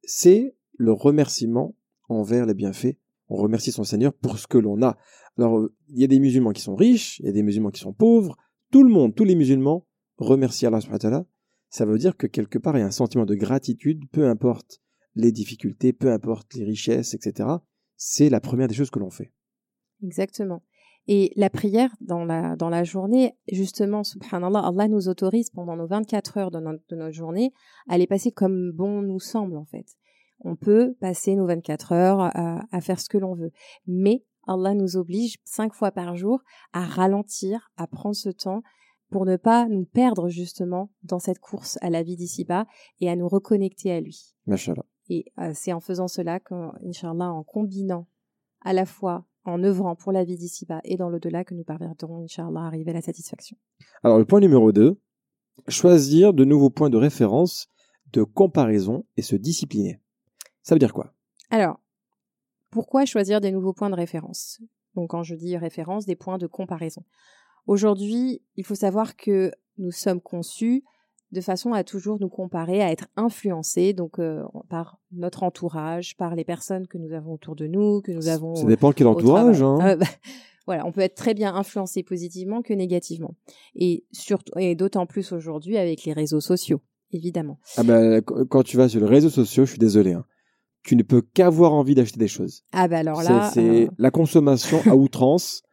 c'est 0.03 0.55
le 0.77 0.93
remerciement 0.93 1.75
envers 2.09 2.45
les 2.45 2.53
bienfaits. 2.53 2.97
On 3.27 3.35
remercie 3.35 3.71
son 3.71 3.83
Seigneur 3.83 4.13
pour 4.13 4.37
ce 4.37 4.47
que 4.47 4.57
l'on 4.57 4.81
a. 4.83 4.97
Alors, 5.37 5.67
il 5.87 5.99
y 5.99 6.03
a 6.03 6.07
des 6.07 6.19
musulmans 6.19 6.51
qui 6.51 6.61
sont 6.61 6.75
riches, 6.75 7.19
il 7.19 7.25
y 7.25 7.29
a 7.29 7.31
des 7.31 7.43
musulmans 7.43 7.71
qui 7.71 7.81
sont 7.81 7.93
pauvres. 7.93 8.37
Tout 8.71 8.83
le 8.83 8.89
monde, 8.89 9.15
tous 9.15 9.25
les 9.25 9.35
musulmans 9.35 9.85
remercient 10.17 10.67
Allah. 10.67 11.25
Ça 11.75 11.83
veut 11.83 11.97
dire 11.97 12.15
que 12.15 12.25
quelque 12.25 12.57
part, 12.57 12.77
il 12.77 12.79
y 12.79 12.83
a 12.83 12.85
un 12.85 12.91
sentiment 12.91 13.25
de 13.25 13.35
gratitude, 13.35 14.09
peu 14.13 14.29
importe 14.29 14.79
les 15.13 15.33
difficultés, 15.33 15.91
peu 15.91 16.09
importe 16.09 16.53
les 16.53 16.63
richesses, 16.63 17.13
etc. 17.13 17.49
C'est 17.97 18.29
la 18.29 18.39
première 18.39 18.69
des 18.69 18.73
choses 18.73 18.89
que 18.89 18.99
l'on 18.99 19.09
fait. 19.09 19.33
Exactement. 20.01 20.63
Et 21.07 21.33
la 21.35 21.49
prière 21.49 21.93
dans 21.99 22.23
la, 22.23 22.55
dans 22.55 22.69
la 22.69 22.85
journée, 22.85 23.33
justement, 23.51 24.03
Allah 24.31 24.87
nous 24.87 25.09
autorise 25.09 25.49
pendant 25.49 25.75
nos 25.75 25.85
24 25.85 26.37
heures 26.37 26.49
de 26.49 26.61
notre, 26.61 27.11
journée 27.11 27.51
à 27.89 27.97
les 27.97 28.07
passer 28.07 28.31
comme 28.31 28.71
bon 28.71 29.01
nous 29.01 29.19
semble, 29.19 29.57
en 29.57 29.65
fait. 29.65 29.97
On 30.45 30.55
peut 30.55 30.95
passer 31.01 31.35
nos 31.35 31.45
24 31.45 31.91
heures 31.91 32.21
à 32.21 32.79
faire 32.79 33.01
ce 33.01 33.09
que 33.09 33.17
l'on 33.17 33.35
veut. 33.35 33.51
Mais 33.85 34.23
Allah 34.47 34.75
nous 34.75 34.95
oblige 34.95 35.39
cinq 35.43 35.73
fois 35.73 35.91
par 35.91 36.15
jour 36.15 36.41
à 36.71 36.85
ralentir, 36.85 37.69
à 37.75 37.85
prendre 37.85 38.15
ce 38.15 38.29
temps 38.29 38.61
pour 39.09 39.25
ne 39.25 39.37
pas 39.37 39.67
nous 39.67 39.85
perdre 39.85 40.29
justement 40.29 40.91
dans 41.03 41.19
cette 41.19 41.39
course 41.39 41.77
à 41.81 41.89
la 41.89 42.03
vie 42.03 42.15
d'ici-bas 42.15 42.65
et 42.99 43.09
à 43.09 43.15
nous 43.15 43.27
reconnecter 43.27 43.91
à 43.91 44.01
lui. 44.01 44.35
Et 45.09 45.25
euh, 45.39 45.51
c'est 45.53 45.73
en 45.73 45.79
faisant 45.79 46.07
cela 46.07 46.39
qu'Inch'Allah, 46.39 47.31
en 47.31 47.43
combinant 47.43 48.07
à 48.61 48.73
la 48.73 48.85
fois 48.85 49.25
en 49.45 49.63
œuvrant 49.63 49.95
pour 49.95 50.11
la 50.11 50.23
vie 50.23 50.37
d'ici-bas 50.37 50.81
et 50.83 50.97
dans 50.97 51.09
l'au-delà, 51.09 51.43
que 51.43 51.53
nous 51.53 51.63
parviendrons, 51.63 52.23
Inch'Allah, 52.23 52.61
à 52.61 52.67
arriver 52.67 52.91
à 52.91 52.95
la 52.95 53.01
satisfaction. 53.01 53.57
Alors, 54.03 54.17
le 54.17 54.25
point 54.25 54.39
numéro 54.39 54.71
2, 54.71 54.99
choisir 55.67 56.33
de 56.33 56.43
nouveaux 56.43 56.71
points 56.71 56.89
de 56.89 56.97
référence, 56.97 57.67
de 58.11 58.23
comparaison 58.23 59.05
et 59.17 59.21
se 59.21 59.35
discipliner. 59.35 60.01
Ça 60.63 60.73
veut 60.73 60.79
dire 60.79 60.93
quoi? 60.93 61.13
Alors, 61.51 61.79
pourquoi 62.71 63.05
choisir 63.05 63.39
des 63.39 63.51
nouveaux 63.51 63.73
points 63.73 63.91
de 63.91 63.95
référence? 63.95 64.61
Donc, 64.95 65.11
quand 65.11 65.23
je 65.23 65.35
dis 65.35 65.55
référence, 65.57 66.05
des 66.05 66.15
points 66.15 66.37
de 66.37 66.47
comparaison. 66.47 67.03
Aujourd'hui, 67.67 68.41
il 68.57 68.63
faut 68.65 68.75
savoir 68.75 69.15
que 69.15 69.51
nous 69.77 69.91
sommes 69.91 70.21
conçus 70.21 70.83
de 71.31 71.41
façon 71.41 71.73
à 71.73 71.83
toujours 71.83 72.19
nous 72.21 72.29
comparer, 72.29 72.81
à 72.81 72.91
être 72.91 73.07
influencés 73.17 73.93
donc 73.93 74.19
euh, 74.19 74.43
par 74.69 74.99
notre 75.11 75.43
entourage, 75.43 76.15
par 76.15 76.35
les 76.35 76.45
personnes 76.45 76.87
que 76.87 76.97
nous 76.97 77.11
avons 77.13 77.33
autour 77.33 77.55
de 77.55 77.67
nous, 77.67 78.01
que 78.01 78.11
nous 78.11 78.27
avons 78.27 78.55
Ça 78.55 78.65
dépend 78.67 78.91
quel 78.91 79.07
entourage. 79.07 79.61
hein. 79.61 79.79
Euh, 79.81 79.95
bah, 79.97 80.05
voilà, 80.67 80.85
on 80.85 80.91
peut 80.91 81.01
être 81.01 81.15
très 81.15 81.33
bien 81.33 81.53
influencé 81.55 82.03
positivement 82.03 82.61
que 82.61 82.73
négativement. 82.73 83.35
Et 83.75 84.05
surtout, 84.11 84.57
et 84.59 84.75
d'autant 84.75 85.07
plus 85.07 85.31
aujourd'hui 85.33 85.77
avec 85.77 86.05
les 86.05 86.13
réseaux 86.13 86.39
sociaux, 86.39 86.81
évidemment. 87.11 87.59
Ah 87.77 87.83
qu- 88.21 88.45
quand 88.47 88.63
tu 88.63 88.77
vas 88.77 88.87
sur 88.87 89.01
les 89.01 89.07
réseaux 89.07 89.29
sociaux, 89.31 89.65
je 89.65 89.71
suis 89.71 89.79
désolé. 89.79 90.13
hein, 90.13 90.25
tu 90.83 90.95
ne 90.95 91.01
peux 91.03 91.21
qu'avoir 91.23 91.73
envie 91.73 91.95
d'acheter 91.95 92.19
des 92.19 92.27
choses. 92.27 92.63
Ah 92.71 92.87
bah 92.87 92.99
alors 92.99 93.21
C'est- 93.23 93.29
là, 93.29 93.49
c'est 93.51 93.69
euh, 93.87 93.87
la 93.97 94.11
consommation 94.11 94.79
à 94.85 94.95
outrance. 94.95 95.63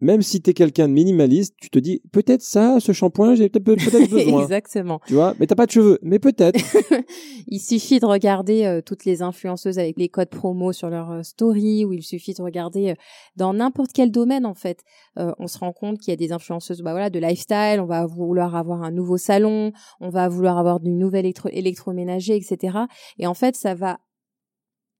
Même 0.00 0.22
si 0.22 0.42
tu 0.42 0.50
es 0.50 0.54
quelqu'un 0.54 0.88
de 0.88 0.92
minimaliste, 0.92 1.54
tu 1.60 1.70
te 1.70 1.78
dis 1.78 2.02
peut-être 2.12 2.42
ça, 2.42 2.78
ce 2.80 2.92
shampoing, 2.92 3.34
j'ai 3.34 3.48
peut-être 3.48 3.64
besoin. 4.10 4.42
Exactement. 4.42 5.00
Tu 5.06 5.14
vois, 5.14 5.34
mais 5.38 5.46
t'as 5.46 5.54
pas 5.54 5.66
de 5.66 5.70
cheveux, 5.70 5.98
mais 6.02 6.18
peut-être. 6.18 6.58
il 7.48 7.60
suffit 7.60 7.98
de 7.98 8.06
regarder 8.06 8.64
euh, 8.64 8.80
toutes 8.82 9.04
les 9.04 9.22
influenceuses 9.22 9.78
avec 9.78 9.98
les 9.98 10.08
codes 10.08 10.28
promo 10.28 10.72
sur 10.72 10.90
leur 10.90 11.10
euh, 11.10 11.22
story, 11.22 11.84
ou 11.84 11.92
il 11.92 12.02
suffit 12.02 12.34
de 12.34 12.42
regarder 12.42 12.90
euh, 12.90 12.94
dans 13.36 13.54
n'importe 13.54 13.92
quel 13.92 14.10
domaine 14.10 14.46
en 14.46 14.54
fait. 14.54 14.80
on 15.16 15.46
se 15.46 15.58
rend 15.58 15.72
compte 15.72 15.98
qu'il 15.98 16.10
y 16.10 16.14
a 16.14 16.16
des 16.16 16.32
influenceuses, 16.32 16.82
bah 16.82 16.92
voilà, 16.92 17.10
de 17.10 17.18
lifestyle. 17.18 17.80
On 17.80 17.86
va 17.86 18.06
vouloir 18.06 18.54
avoir 18.54 18.82
un 18.82 18.90
nouveau 18.90 19.16
salon, 19.16 19.72
on 20.00 20.10
va 20.10 20.28
vouloir 20.28 20.58
avoir 20.58 20.80
nouvelle 20.82 21.24
électro 21.26 21.48
électroménager, 21.50 22.36
etc. 22.36 22.78
Et 23.18 23.26
en 23.26 23.34
fait, 23.34 23.56
ça 23.56 23.74
va 23.74 23.98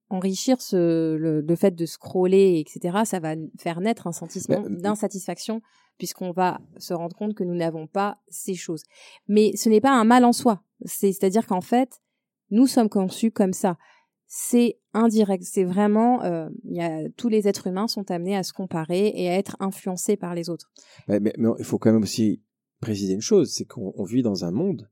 enrichir 0.08 0.60
ce, 0.60 1.16
le, 1.16 1.56
fait 1.56 1.74
de 1.74 1.86
scroller, 1.86 2.60
etc., 2.60 2.98
ça 3.04 3.18
va 3.18 3.34
faire 3.58 3.80
naître 3.80 4.06
un 4.06 4.12
sentiment 4.12 4.64
euh, 4.64 4.68
d'insatisfaction 4.68 5.62
puisqu'on 5.98 6.30
va 6.30 6.60
se 6.76 6.92
rendre 6.92 7.16
compte 7.16 7.34
que 7.34 7.44
nous 7.44 7.54
n'avons 7.54 7.86
pas 7.86 8.18
ces 8.28 8.54
choses. 8.54 8.82
Mais 9.28 9.52
ce 9.56 9.68
n'est 9.68 9.80
pas 9.80 9.92
un 9.92 10.04
mal 10.04 10.24
en 10.24 10.32
soi. 10.32 10.62
C'est-à-dire 10.84 11.46
qu'en 11.46 11.62
fait, 11.62 12.02
nous 12.50 12.66
sommes 12.66 12.90
conçus 12.90 13.30
comme 13.30 13.54
ça. 13.54 13.78
C'est 14.26 14.78
indirect. 14.92 15.44
C'est 15.44 15.64
vraiment, 15.64 16.22
euh, 16.22 16.50
y 16.64 16.82
a, 16.82 17.08
tous 17.16 17.28
les 17.28 17.48
êtres 17.48 17.68
humains 17.68 17.88
sont 17.88 18.10
amenés 18.10 18.36
à 18.36 18.42
se 18.42 18.52
comparer 18.52 19.12
et 19.14 19.30
à 19.30 19.38
être 19.38 19.56
influencés 19.58 20.16
par 20.16 20.34
les 20.34 20.50
autres. 20.50 20.70
Mais, 21.08 21.18
mais, 21.18 21.32
mais 21.38 21.48
il 21.58 21.64
faut 21.64 21.78
quand 21.78 21.92
même 21.92 22.02
aussi 22.02 22.42
préciser 22.80 23.14
une 23.14 23.22
chose, 23.22 23.52
c'est 23.52 23.64
qu'on 23.64 24.04
vit 24.04 24.22
dans 24.22 24.44
un 24.44 24.50
monde 24.50 24.90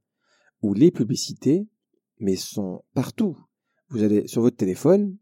où 0.63 0.73
les 0.73 0.91
publicités, 0.91 1.69
mais 2.19 2.37
sont 2.37 2.83
partout 2.95 3.37
vous 3.95 4.03
allez 4.03 4.27
sur 4.27 4.43
votre 4.43 4.57
téléphone, 4.57 5.17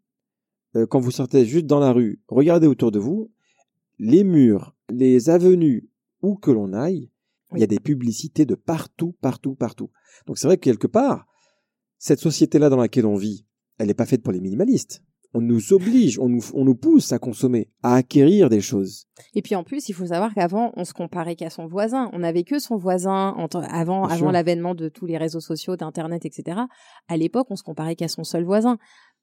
euh, 0.76 0.86
quand 0.86 0.98
vous 0.98 1.10
sortez 1.10 1.44
juste 1.44 1.66
dans 1.66 1.78
la 1.78 1.92
rue, 1.92 2.20
regardez 2.28 2.66
autour 2.66 2.90
de 2.90 2.98
vous, 2.98 3.30
les 3.98 4.24
murs, 4.24 4.74
les 4.90 5.28
avenues, 5.28 5.90
où 6.22 6.36
que 6.36 6.50
l'on 6.50 6.72
aille, 6.72 7.10
il 7.54 7.60
y 7.60 7.64
a 7.64 7.66
des 7.66 7.80
publicités 7.80 8.46
de 8.46 8.54
partout, 8.54 9.14
partout, 9.20 9.54
partout. 9.54 9.90
Donc 10.26 10.38
c'est 10.38 10.46
vrai 10.46 10.56
que 10.56 10.64
quelque 10.64 10.86
part, 10.86 11.26
cette 11.98 12.20
société-là 12.20 12.70
dans 12.70 12.78
laquelle 12.78 13.04
on 13.04 13.16
vit, 13.16 13.44
elle 13.76 13.88
n'est 13.88 13.94
pas 13.94 14.06
faite 14.06 14.22
pour 14.22 14.32
les 14.32 14.40
minimalistes. 14.40 15.02
On 15.34 15.40
nous 15.40 15.72
oblige, 15.72 16.18
on 16.18 16.28
nous, 16.28 16.42
on 16.52 16.64
nous 16.64 16.74
pousse 16.74 17.12
à 17.12 17.18
consommer, 17.18 17.70
à 17.82 17.94
acquérir 17.94 18.50
des 18.50 18.60
choses. 18.60 19.06
Et 19.34 19.40
puis 19.40 19.54
en 19.54 19.64
plus, 19.64 19.88
il 19.88 19.94
faut 19.94 20.06
savoir 20.06 20.34
qu'avant, 20.34 20.72
on 20.76 20.84
se 20.84 20.92
comparait 20.92 21.36
qu'à 21.36 21.48
son 21.48 21.66
voisin. 21.66 22.10
On 22.12 22.18
n'avait 22.18 22.44
que 22.44 22.58
son 22.58 22.76
voisin 22.76 23.34
avant, 23.70 24.04
avant 24.04 24.30
l'avènement 24.30 24.74
de 24.74 24.88
tous 24.88 25.06
les 25.06 25.16
réseaux 25.16 25.40
sociaux, 25.40 25.76
d'internet, 25.76 26.26
etc. 26.26 26.60
À 27.08 27.16
l'époque, 27.16 27.46
on 27.50 27.56
se 27.56 27.62
comparait 27.62 27.96
qu'à 27.96 28.08
son 28.08 28.24
seul 28.24 28.44
voisin. 28.44 28.76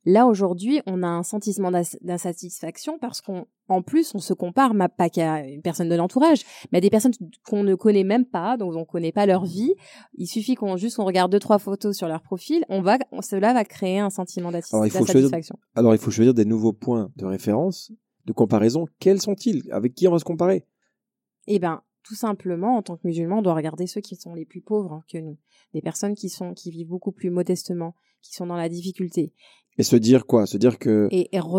Là, 0.06 0.26
aujourd'hui, 0.28 0.82
on 0.86 1.04
a 1.04 1.08
un 1.08 1.24
sentiment 1.24 1.72
d'insatisfaction 1.72 2.98
parce 3.00 3.22
qu'en 3.22 3.82
plus, 3.82 4.16
on 4.16 4.20
se 4.20 4.34
compare, 4.34 4.74
pas 4.98 5.10
qu'à 5.10 5.46
une 5.46 5.62
personne 5.62 5.90
de 5.90 5.96
l'entourage, 5.96 6.44
mais 6.72 6.78
à 6.78 6.82
des 6.82 6.90
personnes 6.90 7.12
qu'on 7.44 7.64
ne 7.64 7.76
connaît 7.76 8.06
même 8.06 8.26
pas, 8.26 8.56
donc 8.58 8.74
on 8.76 8.80
ne 8.80 8.86
connaît 8.86 9.12
pas 9.12 9.26
leur 9.26 9.46
vie. 9.46 9.74
Il 10.14 10.28
suffit 10.28 10.56
qu'on 10.56 10.78
juste 10.78 10.96
qu'on 10.96 11.06
regarde 11.06 11.32
deux, 11.32 11.40
trois 11.40 11.60
photos 11.60 11.98
sur 11.98 12.08
leur 12.08 12.22
profil, 12.22 12.64
on 12.70 12.82
va, 12.82 12.98
cela 13.22 13.54
va 13.54 13.66
créer 13.66 14.00
un 14.00 14.10
sentiment 14.10 14.52
d'insatisfaction. 14.52 15.58
Alors, 15.76 15.94
il 15.94 16.00
faut 16.00 16.12
choisir 16.12 16.34
des 16.34 16.46
nouveaux 16.46 16.74
points 16.74 17.12
de 17.18 17.26
référence, 17.26 17.92
de 18.26 18.32
comparaison. 18.32 18.86
Quels 19.00 19.22
sont-ils? 19.22 19.70
Avec 19.72 19.96
qui 19.96 20.08
on 20.08 20.12
va 20.12 20.20
se 20.20 20.26
comparer? 20.26 20.66
Eh 21.48 21.60
ben, 21.60 21.82
tout 22.04 22.16
simplement, 22.16 22.78
en 22.78 22.82
tant 22.82 22.98
que 22.98 23.06
musulman, 23.06 23.40
on 23.40 23.42
doit 23.42 23.56
regarder 23.56 23.88
ceux 23.88 24.02
qui 24.02 24.16
sont 24.16 24.34
les 24.34 24.46
plus 24.46 24.62
pauvres 24.62 25.04
que 25.12 25.18
nous, 25.18 25.38
des 25.74 25.82
personnes 25.82 26.16
qui 26.16 26.30
sont 26.30 26.54
qui 26.54 26.72
vivent 26.72 26.88
beaucoup 26.88 27.12
plus 27.12 27.30
modestement, 27.30 27.96
qui 28.22 28.34
sont 28.34 28.46
dans 28.46 28.56
la 28.56 28.70
difficulté. 28.70 29.34
Et 29.80 29.84
se 29.84 29.96
dire 29.96 30.26
quoi? 30.26 30.46
Se 30.46 30.58
dire 30.58 30.78
que 30.78 31.08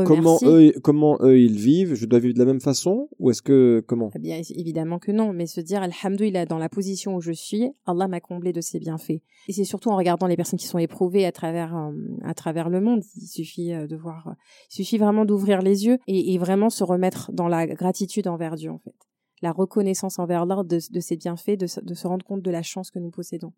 comment 0.05 0.39
eux 0.43 0.75
comment 0.83 1.17
eux 1.23 1.41
ils 1.41 1.59
vivent, 1.59 1.95
je 1.95 2.05
dois 2.05 2.19
vivre 2.19 2.35
de 2.35 2.39
la 2.39 2.45
même 2.45 2.61
façon? 2.61 3.09
Ou 3.19 3.31
est-ce 3.31 3.41
que 3.41 3.83
comment? 3.87 4.11
Eh 4.15 4.19
Bien 4.19 4.43
évidemment 4.51 4.99
que 4.99 5.11
non, 5.11 5.33
mais 5.33 5.47
se 5.47 5.63
dire 5.63 5.81
alhamdoulilah 5.83 6.45
dans 6.45 6.59
la 6.59 6.69
position 6.69 7.15
où 7.15 7.23
je 7.23 7.33
suis, 7.33 7.71
Allah 7.87 8.09
m'a 8.09 8.21
comblé 8.21 8.53
de 8.53 8.61
ses 8.61 8.79
bienfaits. 8.79 9.23
Et 9.49 9.53
c'est 9.55 9.65
surtout 9.65 9.89
en 9.89 9.97
regardant 9.97 10.27
les 10.27 10.37
personnes 10.37 10.59
qui 10.59 10.67
sont 10.67 10.77
éprouvées 10.77 11.25
à 11.25 11.33
travers 11.33 11.75
euh, 11.75 11.93
à 12.23 12.35
travers 12.35 12.69
le 12.69 12.83
monde, 12.83 13.03
il 13.17 13.27
suffit 13.27 13.73
euh, 13.73 13.87
de 13.87 13.97
voir 13.97 14.35
il 14.71 14.75
suffit 14.75 14.99
vraiment 14.99 15.25
d'ouvrir 15.25 15.63
les 15.63 15.87
yeux 15.87 15.97
et, 16.07 16.35
et, 16.35 16.39
vraiment 16.39 16.69
se 16.69 16.85
remettre 16.85 17.33
dans 17.33 17.49
la 17.49 17.67
gratitude 17.67 18.29
envers 18.29 18.57
Dieu 18.57 18.71
en 18.71 18.81
fait. 18.81 18.95
La 19.43 19.53
reconnaissance 19.53 20.19
envers 20.19 20.47
l'ordre 20.47 20.69
de, 20.69 20.79
de, 20.91 21.01
ses 21.01 21.17
bienfaits, 21.17 21.57
de, 21.57 21.67
de 21.83 21.95
se 21.95 22.07
rendre 22.07 22.25
compte 22.25 22.43
de 22.43 22.51
la 22.51 22.63
chance 22.63 22.91
que 22.91 22.99
nous 22.99 23.11
possédons. 23.11 23.53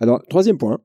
Alors, 0.00 0.22
troisième 0.28 0.58
point, 0.58 0.80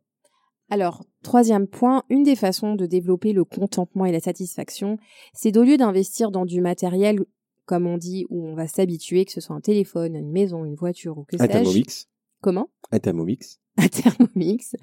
alors, 0.70 1.06
troisième 1.22 1.68
point, 1.68 2.04
une 2.10 2.24
des 2.24 2.36
façons 2.36 2.74
de 2.74 2.88
développer 2.88 3.34
le 3.34 3.46
contentement 3.46 4.06
et 4.06 4.12
la 4.12 4.20
satisfaction, 4.20 4.98
c'est 5.34 5.51
d'au 5.51 5.63
lieu 5.63 5.77
d'investir 5.77 6.32
dans 6.32 6.46
du 6.46 6.60
matériel, 6.60 7.24
comme 7.65 7.86
on 7.86 7.98
dit, 7.98 8.25
où 8.30 8.48
on 8.48 8.56
va 8.56 8.68
s'habituer, 8.68 9.25
que 9.25 9.32
ce 9.32 9.42
soit 9.42 9.56
un 9.56 9.62
téléphone, 9.62 10.15
une 10.15 10.32
maison, 10.32 10.65
une 10.65 10.75
voiture 10.75 11.18
ou 11.20 11.24
que 11.24 11.38
sais-je. 11.38 12.06
Comment? 12.45 12.69
Un 12.91 12.99
Thermomix. 12.99 13.59
Un 13.75 13.87
Thermomix. 13.87 14.75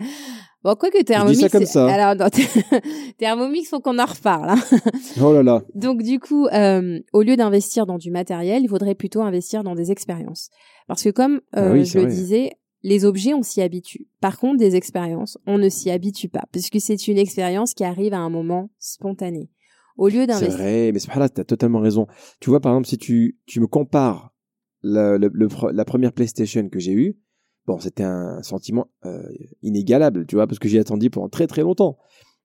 Bon, 0.64 0.75
quoi 0.75 0.90
que 0.90 1.00
Thermomix. 1.04 1.38
Je 1.38 1.45
dis 1.47 1.49
ça 1.49 1.59
comme 1.59 1.64
ça. 1.64 1.87
Alors, 1.87 2.28
Thermomix, 3.19 3.69
faut 3.69 3.78
qu'on 3.78 4.00
en 4.00 4.04
reparle. 4.04 4.50
Hein. 4.50 4.78
Oh 5.23 5.33
là 5.33 5.45
là. 5.45 5.62
Donc, 5.76 6.02
du 6.02 6.19
coup, 6.19 6.49
euh, 6.49 6.99
au 7.12 7.23
lieu 7.23 7.37
d'investir 7.37 7.87
dans 7.87 7.99
du 7.99 8.11
matériel, 8.11 8.64
il 8.64 8.69
faudrait 8.69 8.97
plutôt 8.97 9.23
investir 9.23 9.62
dans 9.62 9.76
des 9.76 9.92
expériences. 9.92 10.50
Parce 10.88 11.04
que, 11.04 11.11
comme 11.11 11.37
euh, 11.57 11.75
ah 11.81 11.85
je 11.85 12.00
le 12.00 12.07
disais, 12.07 12.50
les 12.83 13.04
objets, 13.04 13.33
on 13.33 13.45
s'y 13.45 13.62
habitue. 13.62 14.09
Par 14.21 14.40
contre, 14.40 14.57
des 14.57 14.75
expériences, 14.75 15.38
on 15.47 15.57
ne 15.57 15.69
s'y 15.69 15.88
habitue 15.92 16.28
pas, 16.28 16.42
puisque 16.50 16.81
c'est 16.81 17.07
une 17.07 17.19
expérience 17.19 17.75
qui 17.75 17.85
arrive 17.85 18.14
à 18.14 18.19
un 18.19 18.31
moment 18.31 18.71
spontané. 18.81 19.50
Au 19.97 20.09
lieu 20.09 20.26
d'investir. 20.26 20.50
C'est 20.50 20.57
vrai, 20.57 20.90
mais 20.90 20.99
c'est 20.99 21.14
là, 21.14 21.28
t'as 21.28 21.45
totalement 21.45 21.78
raison. 21.78 22.09
Tu 22.40 22.50
vois, 22.50 22.59
par 22.59 22.73
exemple, 22.73 22.88
si 22.88 22.99
tu, 22.99 23.38
tu 23.47 23.61
me 23.61 23.69
compares 23.69 24.35
la, 24.83 25.16
la 25.16 25.85
première 25.85 26.12
PlayStation 26.12 26.69
que 26.69 26.81
j'ai 26.81 26.92
eue, 26.92 27.22
bon, 27.66 27.78
c'était 27.78 28.02
un 28.02 28.42
sentiment 28.42 28.88
euh, 29.04 29.23
inégalable, 29.62 30.26
tu 30.26 30.37
vois, 30.37 30.47
parce 30.47 30.59
que 30.59 30.69
j'y 30.69 30.78
attendu 30.78 31.11
pendant 31.11 31.28
très 31.28 31.47
très 31.47 31.62
longtemps. 31.62 31.99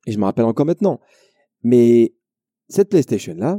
Et 0.06 0.12
je 0.12 0.20
me 0.20 0.26
rappelle 0.26 0.46
encore 0.46 0.66
maintenant. 0.66 1.00
Mais 1.64 2.14
cette 2.70 2.90
PlayStation-là, 2.90 3.58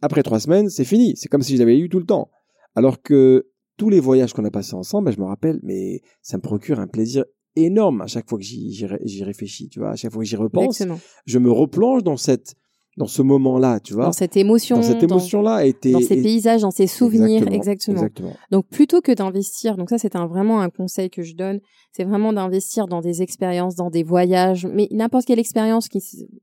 après 0.00 0.22
trois 0.22 0.40
semaines, 0.40 0.68
c'est 0.70 0.84
fini. 0.84 1.14
C'est 1.16 1.28
comme 1.28 1.42
si 1.42 1.54
je 1.54 1.58
l'avais 1.58 1.78
eu 1.78 1.88
tout 1.88 1.98
le 1.98 2.06
temps. 2.06 2.30
Alors 2.74 3.02
que 3.02 3.48
tous 3.76 3.90
les 3.90 4.00
voyages 4.00 4.32
qu'on 4.32 4.44
a 4.44 4.50
passés 4.50 4.74
ensemble, 4.74 5.06
ben, 5.06 5.14
je 5.14 5.20
me 5.20 5.26
rappelle, 5.26 5.60
mais 5.62 6.02
ça 6.22 6.36
me 6.36 6.42
procure 6.42 6.80
un 6.80 6.86
plaisir 6.86 7.24
énorme 7.56 8.00
à 8.00 8.06
chaque 8.06 8.28
fois 8.28 8.38
que 8.38 8.44
j'y 8.44 9.24
réfléchis, 9.24 9.68
tu 9.68 9.80
vois, 9.80 9.90
à 9.90 9.96
chaque 9.96 10.12
fois 10.12 10.22
que 10.22 10.28
j'y 10.28 10.36
repense, 10.36 10.82
je 11.26 11.38
me 11.38 11.50
replonge 11.50 12.02
dans 12.02 12.16
cette 12.16 12.54
dans 12.96 13.06
ce 13.06 13.22
moment-là, 13.22 13.80
tu 13.80 13.94
vois. 13.94 14.04
Dans 14.04 14.12
cette 14.12 14.36
émotion. 14.36 14.76
Dans 14.76 14.82
cette 14.82 15.02
émotion-là. 15.02 15.64
Dans, 15.84 16.00
ces 16.00 16.22
paysages, 16.22 16.60
dans 16.60 16.70
ces 16.70 16.86
souvenirs, 16.86 17.50
exactement. 17.50 18.06
Donc, 18.50 18.66
plutôt 18.68 19.00
que 19.00 19.12
d'investir, 19.12 19.76
donc 19.76 19.88
ça, 19.90 19.98
c'est 19.98 20.14
un, 20.14 20.26
vraiment 20.26 20.60
un 20.60 20.68
conseil 20.68 21.08
que 21.08 21.22
je 21.22 21.34
donne, 21.34 21.60
c'est 21.92 22.04
vraiment 22.04 22.32
d'investir 22.32 22.86
dans 22.86 23.00
des 23.00 23.22
expériences, 23.22 23.76
dans 23.76 23.90
des 23.90 24.02
voyages, 24.02 24.66
mais 24.66 24.88
n'importe 24.90 25.26
quelle 25.26 25.38
expérience, 25.38 25.88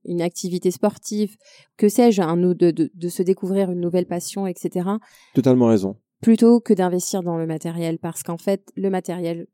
une 0.05 0.21
activité 0.21 0.71
sportive, 0.71 1.35
que 1.77 1.87
sais-je, 1.87 2.21
un, 2.21 2.37
de, 2.37 2.53
de, 2.53 2.89
de 2.93 3.09
se 3.09 3.21
découvrir 3.21 3.71
une 3.71 3.79
nouvelle 3.79 4.07
passion, 4.07 4.47
etc. 4.47 4.89
Totalement 5.35 5.67
raison 5.67 5.95
plutôt 6.21 6.59
que 6.59 6.73
d'investir 6.73 7.23
dans 7.23 7.37
le 7.37 7.47
matériel 7.47 7.97
parce 7.97 8.23
qu'en 8.23 8.37
fait 8.37 8.71
le 8.75 8.89
matériel 8.89 9.47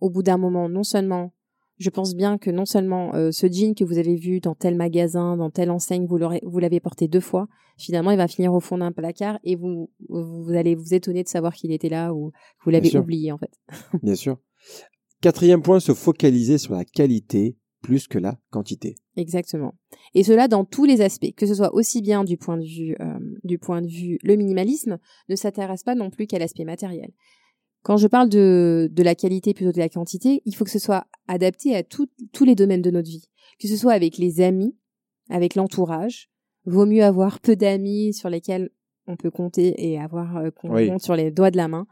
au 0.00 0.10
bout 0.10 0.22
d'un 0.22 0.36
moment 0.36 0.68
non 0.68 0.82
seulement 0.82 1.32
je 1.78 1.90
pense 1.90 2.14
bien 2.14 2.38
que 2.38 2.50
non 2.50 2.64
seulement 2.64 3.14
euh, 3.14 3.30
ce 3.30 3.46
jean 3.46 3.74
que 3.74 3.84
vous 3.84 3.98
avez 3.98 4.16
vu 4.16 4.40
dans 4.40 4.54
tel 4.54 4.76
magasin, 4.76 5.36
dans 5.36 5.50
telle 5.50 5.70
enseigne, 5.70 6.06
vous 6.06 6.18
vous 6.42 6.58
l'avez 6.58 6.80
porté 6.80 7.08
deux 7.08 7.20
fois. 7.20 7.46
Finalement, 7.76 8.10
il 8.10 8.16
va 8.16 8.26
finir 8.26 8.52
au 8.52 8.60
fond 8.60 8.78
d'un 8.78 8.92
placard 8.92 9.38
et 9.44 9.54
vous, 9.54 9.90
vous 10.08 10.52
allez 10.54 10.74
vous 10.74 10.94
étonner 10.94 11.22
de 11.22 11.28
savoir 11.28 11.54
qu'il 11.54 11.70
était 11.70 11.88
là 11.88 12.12
ou 12.12 12.30
que 12.30 12.64
vous 12.64 12.70
l'avez 12.70 12.96
oublié 12.96 13.30
en 13.30 13.38
fait. 13.38 13.52
bien 14.02 14.16
sûr. 14.16 14.38
Quatrième 15.20 15.62
point, 15.62 15.80
se 15.80 15.94
focaliser 15.94 16.58
sur 16.58 16.74
la 16.74 16.84
qualité 16.84 17.56
plus 17.82 18.08
que 18.08 18.18
la 18.18 18.36
quantité. 18.50 18.96
Exactement. 19.16 19.74
Et 20.14 20.24
cela 20.24 20.48
dans 20.48 20.64
tous 20.64 20.84
les 20.84 21.00
aspects, 21.00 21.32
que 21.36 21.46
ce 21.46 21.54
soit 21.54 21.72
aussi 21.74 22.02
bien 22.02 22.24
du 22.24 22.36
point 22.36 22.56
de 22.56 22.64
vue 22.64 22.96
euh, 23.00 23.18
du 23.44 23.58
point 23.58 23.82
de 23.82 23.86
vue 23.86 24.18
le 24.22 24.36
minimalisme 24.36 24.98
ne 25.28 25.36
s'intéresse 25.36 25.84
pas 25.84 25.94
non 25.94 26.10
plus 26.10 26.26
qu'à 26.26 26.38
l'aspect 26.38 26.64
matériel. 26.64 27.12
Quand 27.82 27.96
je 27.96 28.06
parle 28.06 28.28
de, 28.28 28.88
de 28.92 29.02
la 29.02 29.14
qualité 29.14 29.54
plutôt 29.54 29.70
que 29.70 29.76
de 29.76 29.80
la 29.80 29.88
quantité, 29.88 30.42
il 30.44 30.54
faut 30.54 30.64
que 30.64 30.70
ce 30.70 30.78
soit 30.78 31.06
adapté 31.26 31.74
à 31.76 31.82
tous 31.82 32.44
les 32.44 32.54
domaines 32.54 32.82
de 32.82 32.90
notre 32.90 33.08
vie, 33.08 33.28
que 33.60 33.68
ce 33.68 33.76
soit 33.76 33.92
avec 33.92 34.18
les 34.18 34.40
amis, 34.40 34.76
avec 35.30 35.54
l'entourage. 35.54 36.28
Vaut 36.64 36.86
mieux 36.86 37.04
avoir 37.04 37.40
peu 37.40 37.56
d'amis 37.56 38.12
sur 38.12 38.28
lesquels 38.28 38.70
on 39.06 39.16
peut 39.16 39.30
compter 39.30 39.74
et 39.78 39.98
avoir 39.98 40.36
euh, 40.36 40.50
qu'on 40.50 40.68
compte 40.68 41.02
sur 41.02 41.16
les 41.16 41.30
doigts 41.30 41.50
de 41.50 41.56
la 41.56 41.68
main. 41.68 41.86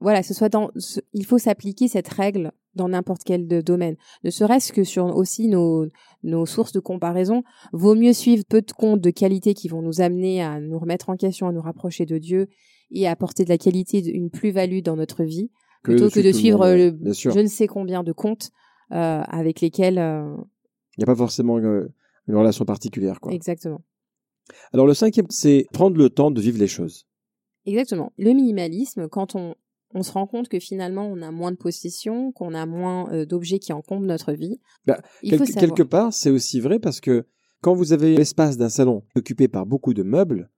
Voilà, 0.00 0.22
ce 0.22 0.34
soit 0.34 0.48
dans, 0.48 0.70
il 1.12 1.24
faut 1.24 1.38
s'appliquer 1.38 1.88
cette 1.88 2.08
règle 2.08 2.52
dans 2.74 2.88
n'importe 2.88 3.22
quel 3.24 3.46
domaine. 3.46 3.96
Ne 4.24 4.30
serait-ce 4.30 4.72
que 4.72 4.82
sur 4.82 5.04
aussi 5.16 5.48
nos, 5.48 5.86
nos 6.22 6.46
sources 6.46 6.72
de 6.72 6.80
comparaison, 6.80 7.44
vaut 7.72 7.94
mieux 7.94 8.12
suivre 8.12 8.44
peu 8.48 8.60
de 8.60 8.72
comptes 8.72 9.00
de 9.00 9.10
qualité 9.10 9.54
qui 9.54 9.68
vont 9.68 9.82
nous 9.82 10.00
amener 10.00 10.42
à 10.42 10.60
nous 10.60 10.78
remettre 10.78 11.10
en 11.10 11.16
question, 11.16 11.46
à 11.46 11.52
nous 11.52 11.60
rapprocher 11.60 12.06
de 12.06 12.18
Dieu 12.18 12.48
et 12.94 13.06
apporter 13.06 13.44
de 13.44 13.50
la 13.50 13.58
qualité, 13.58 14.02
une 14.08 14.30
plus-value 14.30 14.80
dans 14.80 14.96
notre 14.96 15.24
vie, 15.24 15.50
plutôt 15.82 16.08
que 16.08 16.20
de 16.20 16.32
suivre 16.32 16.64
je 16.66 17.40
ne 17.40 17.46
sais 17.46 17.66
combien 17.66 18.02
de 18.02 18.12
comptes 18.12 18.50
euh, 18.92 19.20
avec 19.28 19.60
lesquels... 19.60 19.98
Euh, 19.98 20.34
Il 20.96 21.00
n'y 21.00 21.04
a 21.04 21.06
pas 21.06 21.16
forcément 21.16 21.58
une, 21.58 21.90
une 22.28 22.36
relation 22.36 22.64
particulière. 22.64 23.20
Quoi. 23.20 23.32
Exactement. 23.32 23.82
Alors 24.72 24.86
le 24.86 24.94
cinquième, 24.94 25.26
c'est 25.28 25.66
prendre 25.72 25.96
le 25.96 26.08
temps 26.08 26.30
de 26.30 26.40
vivre 26.40 26.58
les 26.58 26.68
choses. 26.68 27.06
Exactement. 27.66 28.12
Le 28.16 28.32
minimalisme, 28.32 29.08
quand 29.08 29.34
on, 29.34 29.54
on 29.94 30.02
se 30.02 30.12
rend 30.12 30.26
compte 30.26 30.48
que 30.48 30.58
finalement 30.58 31.06
on 31.06 31.22
a 31.22 31.30
moins 31.30 31.50
de 31.50 31.56
possessions, 31.56 32.30
qu'on 32.32 32.54
a 32.54 32.66
moins 32.66 33.10
euh, 33.12 33.26
d'objets 33.26 33.58
qui 33.58 33.72
encombrent 33.72 34.06
notre 34.06 34.32
vie. 34.32 34.60
Bah, 34.86 35.00
il 35.22 35.36
faut 35.36 35.44
quelque 35.44 35.82
part, 35.82 36.12
c'est 36.12 36.30
aussi 36.30 36.60
vrai 36.60 36.78
parce 36.78 37.00
que 37.00 37.26
quand 37.62 37.74
vous 37.74 37.92
avez 37.92 38.16
l'espace 38.16 38.58
d'un 38.58 38.68
salon 38.68 39.04
occupé 39.14 39.48
par 39.48 39.64
beaucoup 39.64 39.94
de 39.94 40.02
meubles, 40.02 40.50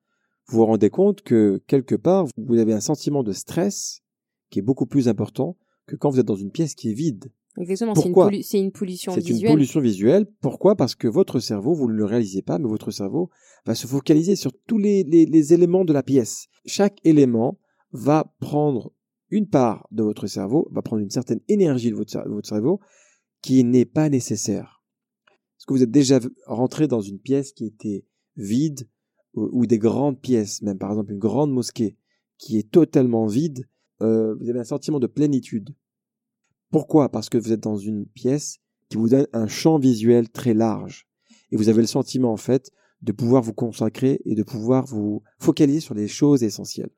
vous 0.49 0.59
vous 0.59 0.67
rendez 0.67 0.91
compte 0.91 1.23
que 1.23 1.63
quelque 1.67 1.95
part, 1.95 2.27
vous 2.37 2.59
avez 2.59 2.73
un 2.73 2.81
sentiment 2.81 3.23
de 3.23 3.33
stress 3.33 4.03
qui 4.51 4.59
est 4.61 4.63
beaucoup 4.63 4.87
plus 4.87 5.09
important 5.09 5.57
que 5.87 5.97
quand 5.97 6.11
vous 6.11 6.21
êtes 6.21 6.27
dans 6.27 6.37
une 6.37 6.51
pièce 6.51 6.75
qui 6.75 6.91
est 6.91 6.95
vide. 6.95 7.33
Exactement. 7.59 7.95
C'est 7.95 8.01
une, 8.03 8.13
Pourquoi 8.13 8.29
pollu- 8.31 8.43
c'est 8.43 8.59
une 8.61 8.71
pollution 8.73 9.13
C'est 9.13 9.21
une 9.23 9.35
visuelle. 9.37 9.53
pollution 9.53 9.81
visuelle. 9.81 10.27
Pourquoi? 10.41 10.77
Parce 10.77 10.95
que 10.95 11.09
votre 11.09 11.41
cerveau, 11.41 11.75
vous 11.75 11.89
ne 11.89 11.95
le 11.95 12.05
réalisez 12.05 12.43
pas, 12.43 12.59
mais 12.59 12.69
votre 12.69 12.91
cerveau 12.91 13.31
va 13.65 13.75
se 13.75 13.87
focaliser 13.87 14.37
sur 14.37 14.53
tous 14.67 14.79
les, 14.79 15.05
les- 15.05 15.27
les 15.27 15.53
éléments 15.55 15.85
de 15.85 15.93
la 15.93 16.03
pièce. 16.03 16.47
Chaque 16.67 16.99
élément 17.05 17.59
va 17.93 18.35
prendre 18.41 18.93
une 19.31 19.49
part 19.49 19.89
de 19.91 20.03
votre 20.03 20.27
cerveau, 20.27 20.69
va 20.71 20.83
prendre 20.83 21.03
une 21.03 21.11
certaine 21.11 21.41
énergie 21.49 21.91
de 21.91 21.97
votre, 21.97 22.13
cer- 22.13 22.29
votre 22.29 22.49
cerveau 22.49 22.79
qui 23.43 23.65
n'est 23.65 23.85
pas 23.87 24.09
nécessaire. 24.11 24.83
Est-ce 25.59 25.67
que 25.67 25.73
vous 25.73 25.83
êtes 25.83 25.91
déjà 25.91 26.21
rentré 26.47 26.87
dans 26.87 27.01
une 27.01 27.19
pièce 27.19 27.53
qui 27.53 27.65
était 27.67 28.05
vide 28.37 28.89
ou, 29.37 29.67
des 29.67 29.79
grandes 29.79 30.21
pièces, 30.21 30.63
même 30.63 30.79
par 30.79 30.91
exemple 30.91 31.13
une 31.13 31.19
grande 31.19 31.53
mosquée 31.53 31.97
qui 32.39 32.59
est 32.59 32.71
totalement 32.71 33.27
vide, 33.27 33.69
euh, 34.03 34.35
vous 34.35 34.51
avez 34.51 34.59
un 34.59 34.65
sentiment 34.65 34.99
de 34.99 35.07
plénitude. 35.07 35.75
Pourquoi? 36.71 37.11
Parce 37.11 37.29
que 37.29 37.39
vous 37.39 37.53
êtes 37.53 37.63
dans 37.63 37.77
une 37.77 38.07
pièce 38.07 38.59
qui 38.89 38.97
vous 38.97 39.09
donne 39.09 39.27
un 39.33 39.47
champ 39.47 39.79
visuel 39.79 40.29
très 40.29 40.55
large. 40.55 41.07
Et 41.51 41.57
vous 41.57 41.69
avez 41.69 41.81
le 41.81 41.87
sentiment, 41.87 42.33
en 42.33 42.37
fait, 42.37 42.71
de 43.03 43.13
pouvoir 43.13 43.43
vous 43.43 43.53
consacrer 43.53 44.21
et 44.25 44.35
de 44.35 44.43
pouvoir 44.43 44.85
vous 44.87 45.23
focaliser 45.39 45.81
sur 45.81 45.95
les 45.95 46.09
choses 46.09 46.43
essentielles. 46.43 46.91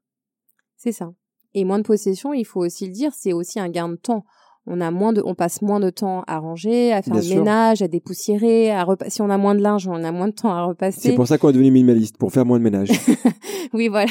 C'est 0.76 0.92
ça. 0.92 1.12
Et 1.54 1.64
moins 1.64 1.78
de 1.78 1.85
possessions, 1.85 2.33
il 2.33 2.45
faut 2.45 2.61
aussi 2.61 2.87
le 2.87 2.92
dire, 2.92 3.12
c'est 3.14 3.33
aussi 3.33 3.59
un 3.59 3.68
gain 3.68 3.88
de 3.88 3.97
temps. 3.97 4.25
On 4.70 4.80
a 4.82 4.90
moins 4.90 5.12
de, 5.14 5.22
on 5.25 5.34
passe 5.34 5.62
moins 5.62 5.80
de 5.80 5.88
temps 5.88 6.22
à 6.26 6.38
ranger, 6.38 6.92
à 6.92 7.00
faire 7.00 7.14
Bien 7.14 7.22
le 7.22 7.26
sûr. 7.26 7.37
ménage, 7.38 7.80
à 7.82 7.88
dépoussiérer, 7.88 8.70
à 8.70 8.84
repa- 8.84 9.08
si 9.08 9.22
on 9.22 9.30
a 9.30 9.38
moins 9.38 9.54
de 9.54 9.60
linge, 9.62 9.88
on 9.88 10.04
a 10.04 10.12
moins 10.12 10.28
de 10.28 10.32
temps 10.34 10.50
à 10.52 10.62
repasser. 10.64 11.00
C'est 11.00 11.14
pour 11.14 11.26
ça 11.26 11.38
qu'on 11.38 11.48
est 11.48 11.52
devenu 11.54 11.70
minimaliste, 11.70 12.18
pour 12.18 12.32
faire 12.32 12.44
moins 12.44 12.58
de 12.58 12.64
ménage. 12.64 12.90
Oui, 13.75 13.88
voilà. 13.88 14.06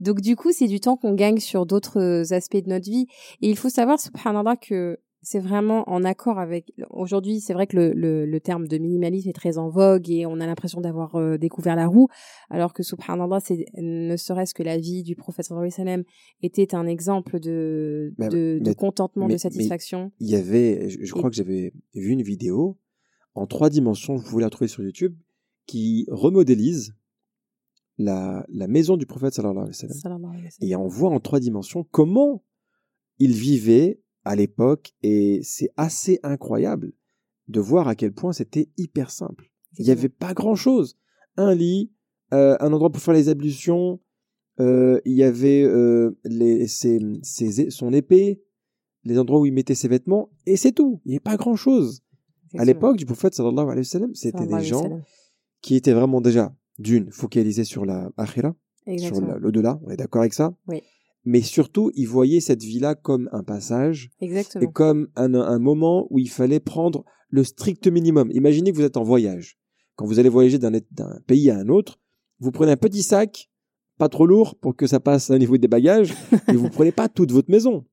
Donc 0.00 0.20
du 0.20 0.36
coup, 0.36 0.52
c'est 0.52 0.66
du 0.66 0.80
temps 0.80 0.96
qu'on 0.96 1.14
gagne 1.14 1.38
sur 1.38 1.64
d'autres 1.64 2.32
aspects 2.34 2.58
de 2.62 2.68
notre 2.68 2.90
vie. 2.90 3.06
Et 3.40 3.48
il 3.48 3.56
faut 3.56 3.70
savoir, 3.70 3.98
subhanallah, 3.98 4.56
que 4.56 4.98
c'est 5.22 5.38
vraiment 5.40 5.88
en 5.88 6.02
accord 6.04 6.38
avec... 6.38 6.72
Aujourd'hui, 6.90 7.40
c'est 7.40 7.52
vrai 7.52 7.66
que 7.66 7.76
le, 7.76 7.92
le, 7.92 8.24
le 8.26 8.40
terme 8.40 8.66
de 8.66 8.78
minimalisme 8.78 9.28
est 9.28 9.34
très 9.34 9.58
en 9.58 9.68
vogue 9.68 10.08
et 10.10 10.24
on 10.26 10.40
a 10.40 10.46
l'impression 10.46 10.80
d'avoir 10.80 11.16
euh, 11.16 11.36
découvert 11.36 11.76
la 11.76 11.86
roue, 11.86 12.08
alors 12.48 12.72
que 12.72 12.82
subhanallah, 12.82 13.40
c'est 13.40 13.66
ne 13.76 14.16
serait-ce 14.16 14.54
que 14.54 14.62
la 14.62 14.78
vie 14.78 15.02
du 15.02 15.16
prophète 15.16 15.46
sallam 15.46 16.04
était 16.42 16.74
un 16.74 16.86
exemple 16.86 17.38
de, 17.38 18.14
Mais- 18.18 18.28
de, 18.28 18.72
contentement, 18.72 19.26
mais- 19.26 19.34
de 19.34 19.38
satisfaction. 19.38 20.10
Il 20.20 20.30
y 20.30 20.36
avait, 20.36 20.88
je, 20.88 21.04
je 21.04 21.12
crois 21.12 21.28
que 21.28 21.36
j'avais 21.36 21.72
vu 21.94 22.10
une 22.10 22.22
vidéo 22.22 22.78
en 23.34 23.46
trois 23.46 23.70
dimensions, 23.70 24.16
vous 24.16 24.24
pouvez 24.28 24.42
la 24.42 24.50
trouver 24.50 24.68
sur 24.68 24.82
YouTube, 24.82 25.14
qui 25.66 26.06
remodélise 26.08 26.94
la, 27.98 28.44
la 28.48 28.66
maison 28.66 28.96
du 28.96 29.06
prophète. 29.06 29.34
Sallallahu 29.34 29.68
alayhi 29.68 30.44
wa 30.44 30.50
sallam. 30.50 30.50
Et 30.62 30.74
on 30.76 30.86
voit 30.88 31.10
en 31.10 31.20
trois 31.20 31.38
dimensions 31.40 31.84
comment 31.90 32.42
il 33.18 33.32
vivait 33.34 34.00
à 34.24 34.36
l'époque 34.36 34.92
et 35.02 35.40
c'est 35.42 35.70
assez 35.76 36.20
incroyable 36.22 36.92
de 37.48 37.60
voir 37.60 37.88
à 37.88 37.94
quel 37.94 38.12
point 38.12 38.32
c'était 38.32 38.68
hyper 38.76 39.10
simple. 39.10 39.50
Il 39.78 39.84
n'y 39.84 39.90
avait 39.90 40.08
pas 40.08 40.34
grand-chose. 40.34 40.96
Un 41.36 41.54
lit, 41.54 41.90
euh, 42.32 42.56
un 42.60 42.72
endroit 42.72 42.90
pour 42.90 43.00
faire 43.02 43.14
les 43.14 43.28
ablutions, 43.28 44.00
euh, 44.60 45.00
il 45.04 45.14
y 45.14 45.22
avait 45.22 45.62
euh, 45.62 46.16
les, 46.24 46.66
ses- 46.68 47.00
ses- 47.22 47.70
son 47.70 47.92
épée, 47.92 48.42
les 49.04 49.18
endroits 49.18 49.40
où 49.40 49.46
il 49.46 49.52
mettait 49.52 49.74
ses 49.74 49.88
vêtements, 49.88 50.30
et 50.46 50.56
c'est 50.56 50.72
tout. 50.72 51.00
Il 51.04 51.08
n'y 51.10 51.14
avait 51.14 51.20
pas 51.20 51.36
grand-chose. 51.36 52.02
À 52.58 52.64
l'époque 52.66 52.96
du 52.96 53.06
prophète 53.06 53.34
sallallahu 53.34 53.64
alayhi 53.66 53.78
wa 53.78 53.84
sallam, 53.84 54.14
c'était 54.14 54.40
des 54.46 54.54
gens 54.64 54.82
qui 55.62 55.76
étaient 55.76 55.92
vraiment 55.92 56.20
déjà, 56.20 56.54
d'une, 56.78 57.10
focalisés 57.10 57.64
sur 57.64 57.84
la 57.86 58.10
akhira, 58.16 58.54
sur 58.98 59.20
l'au-delà, 59.38 59.80
on 59.84 59.90
est 59.90 59.96
d'accord 59.96 60.20
avec 60.22 60.34
ça? 60.34 60.54
Oui. 60.66 60.82
Mais 61.24 61.42
surtout, 61.42 61.90
ils 61.94 62.06
voyaient 62.06 62.40
cette 62.40 62.62
vie-là 62.62 62.94
comme 62.94 63.28
un 63.32 63.42
passage 63.42 64.10
Exactement. 64.20 64.64
et 64.64 64.72
comme 64.72 65.08
un, 65.16 65.34
un 65.34 65.58
moment 65.58 66.06
où 66.10 66.18
il 66.18 66.30
fallait 66.30 66.60
prendre 66.60 67.04
le 67.28 67.44
strict 67.44 67.86
minimum. 67.86 68.30
Imaginez 68.32 68.72
que 68.72 68.76
vous 68.76 68.84
êtes 68.84 68.96
en 68.96 69.04
voyage. 69.04 69.58
Quand 69.96 70.06
vous 70.06 70.18
allez 70.18 70.28
voyager 70.28 70.58
d'un 70.58 70.70
d'un 70.90 71.20
pays 71.26 71.50
à 71.50 71.58
un 71.58 71.68
autre, 71.68 71.98
vous 72.38 72.50
prenez 72.50 72.72
un 72.72 72.76
petit 72.76 73.02
sac, 73.02 73.50
pas 73.98 74.08
trop 74.08 74.26
lourd 74.26 74.56
pour 74.56 74.74
que 74.74 74.86
ça 74.86 74.98
passe 74.98 75.30
au 75.30 75.38
niveau 75.38 75.58
des 75.58 75.68
bagages, 75.68 76.14
et 76.48 76.56
vous 76.56 76.70
prenez 76.70 76.92
pas 76.92 77.08
toute 77.08 77.32
votre 77.32 77.50
maison. 77.50 77.84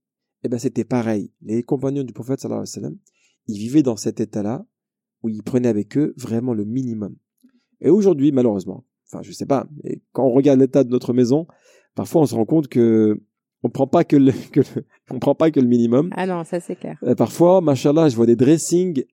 Eh 0.44 0.50
ben, 0.50 0.58
c'était 0.58 0.86
pareil. 0.86 1.34
Les 1.42 1.64
compagnons 1.64 2.04
du 2.04 2.14
prophète, 2.14 2.40
sallallahu 2.40 2.62
alayhi 2.62 2.70
wa 2.70 2.82
sallam, 2.82 2.98
ils 3.48 3.58
vivaient 3.58 3.84
dans 3.84 3.98
cet 3.98 4.20
état-là 4.22 4.66
où 5.24 5.30
ils 5.30 5.44
prenaient 5.44 5.68
avec 5.68 5.98
eux 5.98 6.14
vraiment 6.18 6.54
le 6.54 6.64
minimum. 6.64 7.16
Et 7.82 7.90
aujourd'hui, 7.90 8.32
malheureusement, 8.32 8.86
enfin, 9.08 9.22
je 9.24 9.32
sais 9.32 9.46
pas, 9.46 9.68
mais 9.84 10.02
quand 10.14 10.26
on 10.26 10.32
regarde 10.32 10.60
l'état 10.60 10.84
de 10.84 10.90
notre 10.90 11.14
maison, 11.14 11.48
parfois 11.98 12.22
on 12.22 12.26
se 12.26 12.36
rend 12.36 12.46
compte 12.46 12.70
que 12.70 13.20
on 13.64 13.70
prend 13.70 13.88
pas 13.88 14.06
que 14.06 14.16
le, 14.16 14.32
que 14.54 14.62
le- 14.62 14.86
on 15.12 15.20
prend 15.20 15.36
pas 15.36 15.52
que 15.52 15.60
le 15.60 15.68
minimum. 15.68 16.10
Ah 16.16 16.26
non, 16.28 16.44
ça 16.46 16.62
c'est 16.62 16.76
clair. 16.78 16.98
Euh, 17.04 17.16
parfois, 17.16 17.60
machallah, 17.60 18.08
je 18.08 18.16
vois 18.16 18.26
des 18.28 18.36
dressings 18.38 19.04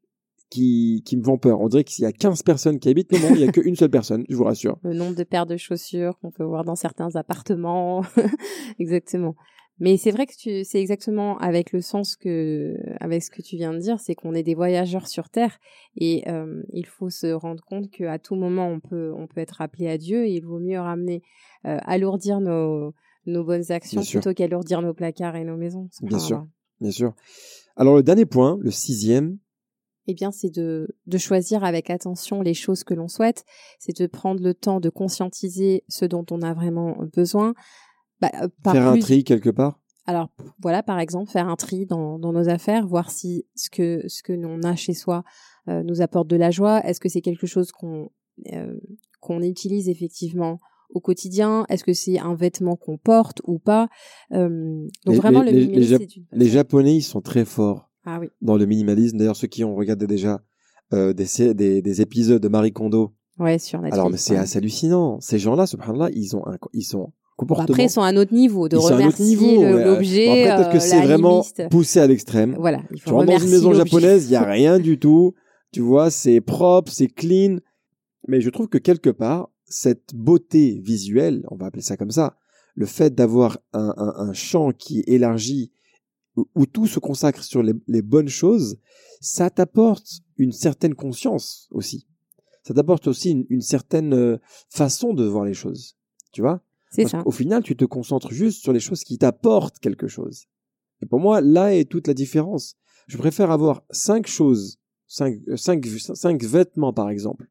qui, 0.50 1.02
qui 1.04 1.16
me 1.16 1.24
font 1.24 1.38
peur. 1.38 1.60
On 1.60 1.68
dirait 1.68 1.82
qu'il 1.82 2.02
y 2.04 2.06
a 2.06 2.12
15 2.12 2.42
personnes 2.42 2.78
qui 2.78 2.88
habitent. 2.88 3.10
Non, 3.10 3.18
non, 3.30 3.34
il 3.34 3.40
y 3.40 3.48
a 3.48 3.50
qu'une 3.50 3.74
seule 3.74 3.90
personne, 3.90 4.24
je 4.28 4.36
vous 4.36 4.44
rassure. 4.44 4.76
le 4.84 4.92
nombre 4.94 5.16
de 5.16 5.24
paires 5.24 5.46
de 5.46 5.56
chaussures 5.56 6.16
qu'on 6.20 6.30
peut 6.30 6.44
voir 6.44 6.62
dans 6.64 6.76
certains 6.76 7.16
appartements. 7.16 8.02
exactement. 8.78 9.34
Mais 9.80 9.96
c'est 9.96 10.12
vrai 10.12 10.26
que 10.26 10.34
tu, 10.36 10.64
c'est 10.64 10.80
exactement 10.80 11.36
avec 11.38 11.72
le 11.72 11.80
sens 11.80 12.16
que, 12.16 12.76
avec 13.00 13.22
ce 13.24 13.30
que 13.30 13.42
tu 13.42 13.56
viens 13.56 13.72
de 13.72 13.78
dire, 13.78 13.98
c'est 13.98 14.14
qu'on 14.14 14.32
est 14.34 14.44
des 14.44 14.54
voyageurs 14.54 15.08
sur 15.08 15.30
Terre 15.30 15.58
et 15.96 16.22
euh, 16.28 16.62
il 16.72 16.86
faut 16.86 17.10
se 17.10 17.32
rendre 17.32 17.64
compte 17.64 17.90
qu'à 17.90 18.18
tout 18.20 18.36
moment 18.36 18.68
on 18.68 18.78
peut, 18.78 19.12
on 19.16 19.26
peut 19.26 19.40
être 19.40 19.60
appelé 19.60 19.88
à 19.88 19.98
Dieu 19.98 20.26
et 20.26 20.30
il 20.30 20.44
vaut 20.44 20.60
mieux 20.60 20.78
ramener, 20.78 21.22
euh, 21.66 21.78
alourdir 21.82 22.40
nos, 22.40 22.94
nos 23.26 23.44
bonnes 23.44 23.72
actions 23.72 24.00
Bien 24.00 24.10
plutôt 24.10 24.32
qu'alourdir 24.32 24.80
nos 24.82 24.94
placards 24.94 25.36
et 25.36 25.44
nos 25.44 25.56
maisons. 25.56 25.88
Bien 26.02 26.18
sûr. 26.18 26.26
Subhanallah. 26.26 26.48
Bien 26.80 26.90
sûr. 26.90 27.14
Alors, 27.76 27.96
le 27.96 28.02
dernier 28.02 28.26
point, 28.26 28.58
le 28.60 28.70
sixième, 28.70 29.38
eh 30.06 30.14
bien, 30.14 30.30
c'est 30.30 30.50
de, 30.50 30.88
de 31.06 31.18
choisir 31.18 31.64
avec 31.64 31.88
attention 31.90 32.42
les 32.42 32.54
choses 32.54 32.84
que 32.84 32.94
l'on 32.94 33.08
souhaite. 33.08 33.44
C'est 33.78 33.98
de 33.98 34.06
prendre 34.06 34.42
le 34.42 34.54
temps 34.54 34.80
de 34.80 34.90
conscientiser 34.90 35.82
ce 35.88 36.04
dont 36.04 36.26
on 36.30 36.42
a 36.42 36.52
vraiment 36.52 36.96
besoin. 37.14 37.54
Bah, 38.20 38.30
euh, 38.42 38.48
par 38.62 38.72
faire 38.74 38.86
un 38.86 38.98
tri 38.98 39.24
quelque 39.24 39.50
part? 39.50 39.78
Alors 40.06 40.28
voilà, 40.60 40.82
par 40.82 40.98
exemple, 40.98 41.30
faire 41.30 41.48
un 41.48 41.56
tri 41.56 41.86
dans, 41.86 42.18
dans 42.18 42.32
nos 42.32 42.48
affaires, 42.48 42.86
voir 42.86 43.10
si 43.10 43.46
ce 43.54 43.70
que 43.70 44.02
ce 44.06 44.22
que 44.22 44.32
l'on 44.34 44.62
a 44.62 44.76
chez 44.76 44.92
soi 44.94 45.24
euh, 45.68 45.82
nous 45.82 46.02
apporte 46.02 46.28
de 46.28 46.36
la 46.36 46.50
joie. 46.50 46.84
Est-ce 46.86 47.00
que 47.00 47.08
c'est 47.08 47.22
quelque 47.22 47.46
chose 47.46 47.72
qu'on 47.72 48.10
euh, 48.52 48.74
qu'on 49.20 49.40
utilise 49.42 49.88
effectivement 49.88 50.60
au 50.90 51.00
quotidien? 51.00 51.64
Est-ce 51.70 51.84
que 51.84 51.94
c'est 51.94 52.18
un 52.18 52.34
vêtement 52.34 52.76
qu'on 52.76 52.98
porte 52.98 53.40
ou 53.44 53.58
pas? 53.58 53.88
Euh, 54.32 54.86
Donc 55.06 55.14
Les- 55.14 55.20
vraiment, 55.20 55.42
les- 55.42 55.52
le 55.52 55.58
les- 55.58 55.64
minimalisme, 55.66 55.92
les 55.98 55.98
c'est 56.06 56.16
une 56.16 56.26
Les 56.32 56.46
Japonais, 56.48 56.96
ils 56.96 57.02
sont 57.02 57.22
très 57.22 57.46
forts 57.46 57.90
Ah 58.04 58.18
oui, 58.20 58.28
dans 58.42 58.58
le 58.58 58.66
minimalisme. 58.66 59.16
D'ailleurs, 59.16 59.36
ceux 59.36 59.48
qui 59.48 59.64
ont 59.64 59.74
regardé 59.74 60.06
déjà 60.06 60.42
des, 60.92 61.54
des, 61.54 61.82
des 61.82 62.00
épisodes 62.02 62.40
de 62.42 62.48
Marie 62.48 62.72
Kondo. 62.72 63.14
ouais, 63.38 63.58
sur 63.58 63.80
Netflix. 63.80 63.94
Alors, 63.98 64.10
mais 64.10 64.16
c'est 64.18 64.34
ouais. 64.34 64.38
assez 64.38 64.58
hallucinant. 64.58 65.18
Ces 65.20 65.38
gens-là, 65.38 65.66
subhanallah, 65.66 66.10
ils 66.14 66.36
ont 66.36 66.46
un, 66.46 66.56
ils 66.72 66.82
sont 66.84 67.12
comportement. 67.36 67.66
après, 67.68 67.84
ils 67.84 67.90
sont 67.90 68.02
à 68.02 68.06
un 68.06 68.16
autre 68.16 68.32
niveau 68.32 68.68
de 68.68 68.76
ils 68.76 68.80
remercier 68.80 69.58
ouais. 69.58 69.84
l'objet. 69.84 70.26
Bon, 70.26 70.32
après, 70.32 70.56
peut-être 70.56 70.72
que 70.72 70.76
euh, 70.76 70.80
c'est 70.80 71.00
la 71.00 71.06
vraiment 71.06 71.44
poussé 71.70 72.00
à 72.00 72.06
l'extrême. 72.06 72.56
Voilà, 72.58 72.82
il 72.92 73.00
faut 73.00 73.10
Tu 73.10 73.14
rentres 73.14 73.32
dans 73.32 73.38
une 73.38 73.50
maison 73.50 73.72
japonaise, 73.72 74.26
il 74.26 74.32
y 74.32 74.36
a 74.36 74.42
rien 74.50 74.78
du 74.78 74.98
tout. 74.98 75.34
Tu 75.72 75.80
vois, 75.80 76.10
c'est 76.10 76.40
propre, 76.40 76.92
c'est 76.92 77.08
clean. 77.08 77.58
Mais 78.28 78.40
je 78.40 78.50
trouve 78.50 78.68
que 78.68 78.78
quelque 78.78 79.10
part, 79.10 79.50
cette 79.66 80.14
beauté 80.14 80.80
visuelle, 80.82 81.44
on 81.50 81.56
va 81.56 81.66
appeler 81.66 81.82
ça 81.82 81.96
comme 81.96 82.10
ça, 82.10 82.36
le 82.74 82.86
fait 82.86 83.14
d'avoir 83.14 83.58
un, 83.72 83.94
un, 83.96 84.28
un 84.28 84.32
champ 84.32 84.72
qui 84.72 85.00
est 85.00 85.08
élargi, 85.08 85.72
où, 86.36 86.46
où 86.54 86.66
tout 86.66 86.86
se 86.86 86.98
consacre 86.98 87.42
sur 87.42 87.62
les, 87.62 87.74
les 87.86 88.02
bonnes 88.02 88.28
choses, 88.28 88.78
ça 89.20 89.50
t'apporte 89.50 90.06
une 90.36 90.52
certaine 90.52 90.94
conscience 90.94 91.68
aussi. 91.70 92.06
Ça 92.62 92.74
t'apporte 92.74 93.06
aussi 93.08 93.30
une, 93.30 93.46
une 93.50 93.60
certaine 93.60 94.14
euh, 94.14 94.38
façon 94.68 95.12
de 95.12 95.24
voir 95.24 95.44
les 95.44 95.54
choses. 95.54 95.96
Tu 96.32 96.40
vois 96.40 96.62
C'est 96.94 97.02
Parce 97.02 97.12
ça. 97.12 97.22
qu'au 97.24 97.32
final, 97.32 97.64
tu 97.64 97.74
te 97.74 97.84
concentres 97.84 98.32
juste 98.32 98.62
sur 98.62 98.72
les 98.72 98.78
choses 98.78 99.02
qui 99.02 99.18
t'apportent 99.18 99.80
quelque 99.80 100.06
chose. 100.06 100.44
Et 101.02 101.06
pour 101.06 101.18
moi, 101.18 101.40
là 101.40 101.74
est 101.74 101.90
toute 101.90 102.06
la 102.06 102.14
différence. 102.14 102.76
Je 103.08 103.18
préfère 103.18 103.50
avoir 103.50 103.82
cinq 103.90 104.28
choses, 104.28 104.78
cinq, 105.08 105.40
euh, 105.48 105.56
cinq, 105.56 105.84
cinq 105.86 106.44
vêtements 106.44 106.92
par 106.92 107.10
exemple, 107.10 107.50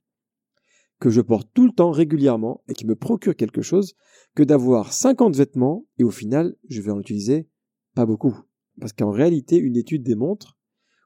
que 1.02 1.10
je 1.10 1.20
porte 1.20 1.50
tout 1.54 1.66
le 1.66 1.74
temps 1.74 1.92
régulièrement 1.92 2.64
et 2.70 2.74
qui 2.74 2.86
me 2.86 2.96
procurent 2.96 3.36
quelque 3.36 3.62
chose, 3.62 3.96
que 4.34 4.44
d'avoir 4.44 4.94
50 4.94 5.36
vêtements 5.36 5.86
et 5.98 6.06
au 6.06 6.12
final, 6.12 6.56
je 6.70 6.82
vais 6.82 6.92
en 6.92 7.02
utiliser 7.02 7.50
pas 7.96 8.06
beaucoup. 8.06 8.40
Parce 8.80 8.94
qu'en 8.94 9.12
réalité, 9.12 9.58
une 9.58 9.76
étude 9.76 10.04
démontre 10.04 10.58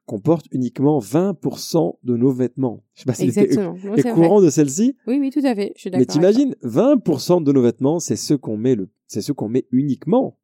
qu'on 0.08 0.18
porte 0.20 0.46
uniquement 0.50 0.98
20% 0.98 1.98
de 2.02 2.16
nos 2.16 2.32
vêtements. 2.32 2.82
Je 2.94 3.00
sais 3.02 3.04
pas 3.06 3.14
si 3.14 3.24
Exactement. 3.24 3.74
Est 3.94 4.00
vrai. 4.00 4.10
courant 4.12 4.40
de 4.40 4.50
celle-ci, 4.50 4.96
Oui, 5.06 5.18
oui, 5.20 5.30
tout 5.30 5.44
à 5.44 5.54
fait. 5.54 5.72
Je 5.76 5.80
suis 5.82 5.90
d'accord. 5.90 6.00
mais 6.00 6.06
t'imagines, 6.12 6.56
20% 6.64 7.42
de 7.44 7.52
nos 7.52 7.62
vêtements, 7.62 8.00
c'est 8.00 8.16
ceux 8.16 8.38
qu'on 8.38 8.56
met 8.56 8.74
le, 8.74 8.88
c'est 9.06 9.32
qu'on 9.34 9.48
met 9.48 9.66
uniquement. 9.70 10.38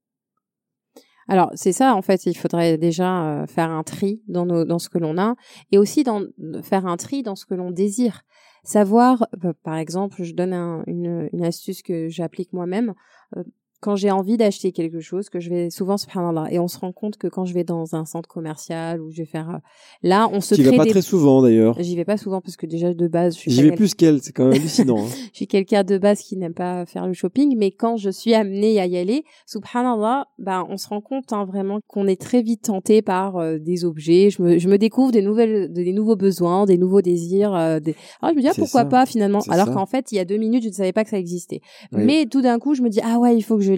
Alors, 1.26 1.50
c'est 1.54 1.72
ça, 1.72 1.94
en 1.94 2.02
fait, 2.02 2.26
il 2.26 2.36
faudrait 2.36 2.76
déjà 2.76 3.42
euh, 3.42 3.46
faire 3.46 3.70
un 3.70 3.82
tri 3.82 4.22
dans, 4.28 4.44
nos, 4.44 4.64
dans 4.66 4.78
ce 4.78 4.90
que 4.90 4.98
l'on 4.98 5.16
a 5.16 5.34
et 5.72 5.78
aussi 5.78 6.04
dans, 6.04 6.22
faire 6.62 6.86
un 6.86 6.98
tri 6.98 7.22
dans 7.22 7.34
ce 7.34 7.46
que 7.46 7.54
l'on 7.54 7.70
désire. 7.70 8.22
Savoir, 8.62 9.26
euh, 9.44 9.52
par 9.62 9.76
exemple, 9.76 10.22
je 10.22 10.34
donne 10.34 10.52
un- 10.52 10.84
une, 10.86 11.28
une 11.32 11.42
astuce 11.44 11.82
que 11.82 12.08
j'applique 12.08 12.52
moi-même. 12.52 12.92
euh, 13.36 13.42
quand 13.84 13.96
j'ai 13.96 14.10
envie 14.10 14.38
d'acheter 14.38 14.72
quelque 14.72 15.00
chose, 15.00 15.28
que 15.28 15.40
je 15.40 15.50
vais 15.50 15.68
souvent, 15.68 15.98
subhanallah, 15.98 16.46
et 16.50 16.58
on 16.58 16.68
se 16.68 16.78
rend 16.78 16.90
compte 16.90 17.18
que 17.18 17.26
quand 17.26 17.44
je 17.44 17.52
vais 17.52 17.64
dans 17.64 17.94
un 17.94 18.06
centre 18.06 18.26
commercial 18.30 19.02
ou 19.02 19.10
je 19.10 19.18
vais 19.18 19.26
faire... 19.26 19.50
euh, 19.50 19.58
là, 20.02 20.26
on 20.32 20.40
se 20.40 20.54
Tu 20.54 20.62
vas 20.62 20.68
crée 20.70 20.78
pas 20.78 20.84
des... 20.84 20.90
très 20.90 21.02
souvent 21.02 21.42
d'ailleurs. 21.42 21.76
J'y 21.78 21.94
vais 21.94 22.06
pas 22.06 22.16
souvent 22.16 22.40
parce 22.40 22.56
que 22.56 22.64
déjà, 22.64 22.94
de 22.94 23.08
base, 23.08 23.34
je 23.34 23.40
suis 23.40 23.50
J'y 23.50 23.62
pas 23.62 23.68
vais 23.68 23.76
plus 23.76 23.94
qu'elle, 23.94 24.22
c'est 24.22 24.32
quand 24.32 24.44
même 24.46 24.54
hallucinant. 24.54 25.04
hein. 25.04 25.08
je 25.32 25.36
suis 25.36 25.46
quelqu'un 25.46 25.84
de 25.84 25.98
base 25.98 26.20
qui 26.22 26.38
n'aime 26.38 26.54
pas 26.54 26.86
faire 26.86 27.06
le 27.06 27.12
shopping, 27.12 27.56
mais 27.58 27.72
quand 27.72 27.98
je 27.98 28.08
suis 28.08 28.32
amenée 28.32 28.80
à 28.80 28.86
y 28.86 28.96
aller, 28.96 29.24
subhanallah, 29.46 30.28
ben 30.38 30.66
on 30.70 30.78
se 30.78 30.88
rend 30.88 31.02
compte 31.02 31.34
hein, 31.34 31.44
vraiment 31.44 31.80
qu'on 31.86 32.06
est 32.06 32.18
très 32.18 32.40
vite 32.40 32.62
tenté 32.62 33.02
par 33.02 33.36
euh, 33.36 33.58
des 33.58 33.84
objets. 33.84 34.30
Je 34.30 34.40
me, 34.42 34.58
je 34.58 34.68
me 34.68 34.78
découvre 34.78 35.12
des 35.12 35.20
nouvelles, 35.20 35.70
des 35.72 35.92
nouveaux 35.92 36.16
besoins, 36.16 36.64
des 36.64 36.78
nouveaux 36.78 37.02
désirs. 37.02 37.54
euh, 37.54 37.80
des... 37.80 37.94
Alors 38.22 38.32
je 38.32 38.36
me 38.38 38.40
dis 38.42 38.48
ah, 38.48 38.54
pourquoi 38.56 38.82
ça. 38.82 38.86
pas 38.88 39.04
finalement, 39.04 39.40
alors 39.50 39.70
qu'en 39.72 39.84
fait 39.86 40.10
il 40.10 40.14
y 40.14 40.20
a 40.20 40.24
deux 40.24 40.38
minutes 40.38 40.62
je 40.62 40.68
ne 40.68 40.74
savais 40.74 40.92
pas 40.94 41.04
que 41.04 41.10
ça 41.10 41.18
existait. 41.18 41.60
Oui. 41.92 42.04
Mais 42.04 42.24
tout 42.26 42.40
d'un 42.40 42.58
coup 42.58 42.74
je 42.74 42.80
me 42.82 42.88
dis 42.88 43.00
ah 43.04 43.18
ouais 43.18 43.36
il 43.36 43.42
faut 43.42 43.56
que 43.56 43.62
je 43.62 43.73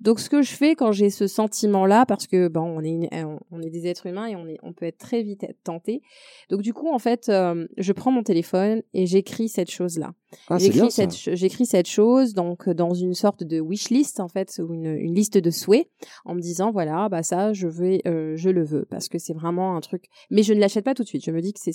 Donc 0.00 0.20
ce 0.20 0.28
que 0.30 0.42
je 0.42 0.52
fais 0.52 0.74
quand 0.74 0.92
j'ai 0.92 1.10
ce 1.10 1.26
sentiment 1.26 1.86
là, 1.86 2.06
parce 2.06 2.26
que 2.26 2.48
bon 2.48 2.60
on 2.62 2.80
est 2.82 2.88
une- 2.90 3.08
on- 3.12 3.38
on 3.50 3.60
est 3.62 3.70
des 3.70 3.86
êtres 3.86 4.06
humains 4.06 4.26
et 4.26 4.36
on 4.36 4.46
est 4.46 4.58
on 4.62 4.72
peut 4.72 4.86
être 4.86 4.98
très 4.98 5.22
vite 5.22 5.46
tenté. 5.64 6.02
Donc 6.50 6.62
du 6.62 6.72
coup 6.72 6.88
en 6.92 6.98
fait 6.98 7.28
euh, 7.28 7.66
je 7.76 7.92
prends 7.92 8.10
mon 8.10 8.22
téléphone 8.22 8.82
et 8.94 9.06
j'écris 9.06 9.48
cette 9.48 9.70
chose 9.70 9.98
là. 9.98 10.12
Ah, 10.48 10.56
J'écris 10.58 10.90
cette, 10.90 11.12
ch- 11.12 11.36
j'écris 11.36 11.66
cette 11.66 11.88
chose 11.88 12.32
donc 12.32 12.66
euh, 12.66 12.72
dans 12.74 12.94
une 12.94 13.12
sorte 13.12 13.44
de 13.44 13.60
wish 13.60 13.90
list 13.90 14.18
en 14.18 14.28
fait 14.28 14.60
ou 14.66 14.72
une, 14.72 14.86
une 14.86 15.14
liste 15.14 15.36
de 15.36 15.50
souhaits 15.50 15.88
en 16.24 16.34
me 16.34 16.40
disant 16.40 16.70
voilà 16.72 17.08
bah 17.10 17.22
ça 17.22 17.52
je 17.52 17.68
vais 17.68 18.00
euh, 18.06 18.34
je 18.36 18.48
le 18.48 18.64
veux 18.64 18.86
parce 18.88 19.08
que 19.10 19.18
c'est 19.18 19.34
vraiment 19.34 19.76
un 19.76 19.80
truc 19.82 20.04
mais 20.30 20.42
je 20.42 20.54
ne 20.54 20.60
l'achète 20.60 20.84
pas 20.86 20.94
tout 20.94 21.02
de 21.02 21.08
suite 21.08 21.22
je 21.24 21.30
me 21.32 21.42
dis 21.42 21.52
que 21.52 21.60
c'est 21.60 21.72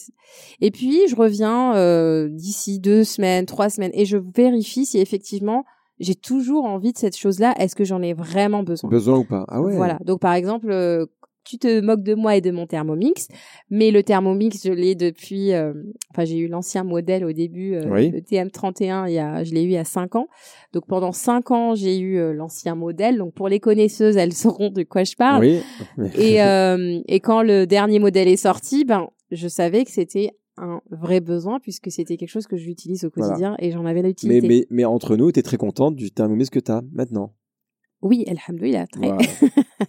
et 0.59 0.71
puis 0.71 1.07
je 1.07 1.15
reviens 1.15 1.75
euh, 1.75 2.29
d'ici 2.29 2.79
deux 2.79 3.03
semaines 3.03 3.45
trois 3.45 3.69
semaines 3.69 3.91
et 3.93 4.05
je 4.05 4.17
vérifie 4.17 4.85
si 4.87 4.97
effectivement 4.97 5.63
j'ai 5.99 6.15
toujours 6.15 6.65
envie 6.65 6.93
de 6.93 6.97
cette 6.97 7.17
chose 7.17 7.39
là 7.39 7.53
est-ce 7.59 7.75
que 7.75 7.83
j'en 7.83 8.01
ai 8.01 8.13
vraiment 8.13 8.63
besoin? 8.63 8.89
Besoin 8.89 9.17
ou 9.19 9.23
pas? 9.23 9.45
Ah 9.47 9.61
ouais. 9.61 9.75
voilà. 9.75 9.97
Donc, 10.05 10.19
par 10.19 10.33
exemple, 10.33 10.69
euh, 10.71 11.05
tu 11.43 11.57
te 11.57 11.79
moques 11.79 12.03
de 12.03 12.13
moi 12.13 12.35
et 12.35 12.41
de 12.41 12.51
mon 12.51 12.67
Thermomix, 12.67 13.29
mais 13.69 13.89
le 13.91 14.03
Thermomix, 14.03 14.61
je 14.65 14.71
l'ai 14.73 14.95
depuis. 14.95 15.53
euh, 15.53 15.71
Enfin, 16.11 16.25
j'ai 16.25 16.37
eu 16.39 16.47
l'ancien 16.49 16.83
modèle 16.83 17.23
au 17.23 17.31
début, 17.31 17.73
euh, 17.73 17.89
Oui. 17.89 18.09
le 18.09 18.19
TM31. 18.19 19.07
Il 19.07 19.13
y 19.13 19.19
a, 19.19 19.43
je 19.45 19.53
l'ai 19.53 19.61
eu 19.63 19.67
il 19.67 19.71
y 19.71 19.77
a 19.77 19.85
cinq 19.85 20.15
ans. 20.17 20.27
Donc, 20.73 20.87
pendant 20.87 21.13
cinq 21.13 21.51
ans, 21.51 21.73
j'ai 21.73 21.99
eu 21.99 22.17
euh, 22.17 22.33
l'ancien 22.33 22.75
modèle. 22.75 23.17
Donc, 23.17 23.33
pour 23.33 23.47
les 23.47 23.61
connaisseuses, 23.61 24.17
elles 24.17 24.33
sauront 24.45 24.71
de 24.71 24.83
quoi 24.83 25.05
je 25.05 25.15
parle. 25.15 25.41
Oui. 25.45 25.59
Et, 26.15 26.41
euh, 26.43 26.99
et 27.07 27.21
quand 27.21 27.41
le 27.43 27.65
dernier 27.65 27.99
modèle 27.99 28.27
est 28.27 28.35
sorti, 28.35 28.83
ben, 28.83 29.07
je 29.31 29.47
savais 29.47 29.85
que 29.85 29.91
c'était 29.91 30.31
un 30.57 30.81
vrai 30.91 31.19
besoin 31.21 31.59
puisque 31.59 31.91
c'était 31.91 32.17
quelque 32.17 32.29
chose 32.29 32.47
que 32.47 32.57
j'utilise 32.57 33.05
au 33.05 33.09
Voilà. 33.15 33.29
quotidien 33.33 33.55
et 33.59 33.71
j'en 33.71 33.85
avais 33.85 34.01
mais, 34.01 34.07
l'utilité. 34.09 34.47
mais, 34.47 34.65
mais 34.69 34.85
entre 34.85 35.15
nous, 35.15 35.31
t'es 35.31 35.41
très 35.43 35.57
contente 35.57 35.95
du 35.95 36.11
Thermomix 36.11 36.49
que 36.49 36.59
t'as 36.59 36.81
maintenant. 36.91 37.33
Oui, 38.01 38.25
alhamdoulilah, 38.27 38.87
très. 38.87 39.07
Voilà. 39.07 39.17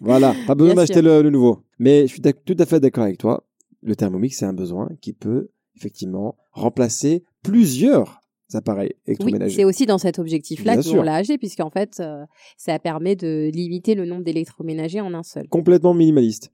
voilà. 0.00 0.34
Pas 0.46 0.54
besoin 0.54 0.74
d'acheter 0.74 1.02
le, 1.02 1.22
le 1.22 1.30
nouveau. 1.30 1.62
Mais 1.78 2.06
je 2.06 2.12
suis 2.12 2.22
tout 2.22 2.56
à 2.58 2.64
fait 2.66 2.80
d'accord 2.80 3.04
avec 3.04 3.18
toi. 3.18 3.44
Le 3.82 3.94
Thermomix, 3.94 4.36
c'est 4.36 4.46
un 4.46 4.52
besoin 4.54 4.88
qui 5.00 5.12
peut 5.12 5.50
effectivement 5.76 6.36
remplacer 6.52 7.22
plusieurs 7.42 8.20
appareils 8.54 8.92
Oui, 8.94 9.02
électroménagers. 9.08 9.54
c'est 9.56 9.64
aussi 9.64 9.84
dans 9.86 9.98
cet 9.98 10.18
objectif-là 10.18 10.82
qu'on 10.82 11.02
l'a 11.02 11.16
acheté, 11.16 11.36
puisqu'en 11.38 11.70
fait, 11.70 12.00
euh, 12.00 12.24
ça 12.56 12.78
permet 12.78 13.14
de 13.14 13.50
limiter 13.52 13.94
le 13.94 14.06
nombre 14.06 14.24
d'électroménagers 14.24 15.00
en 15.02 15.12
un 15.14 15.22
seul. 15.22 15.46
Complètement 15.48 15.92
minimaliste. 15.94 16.50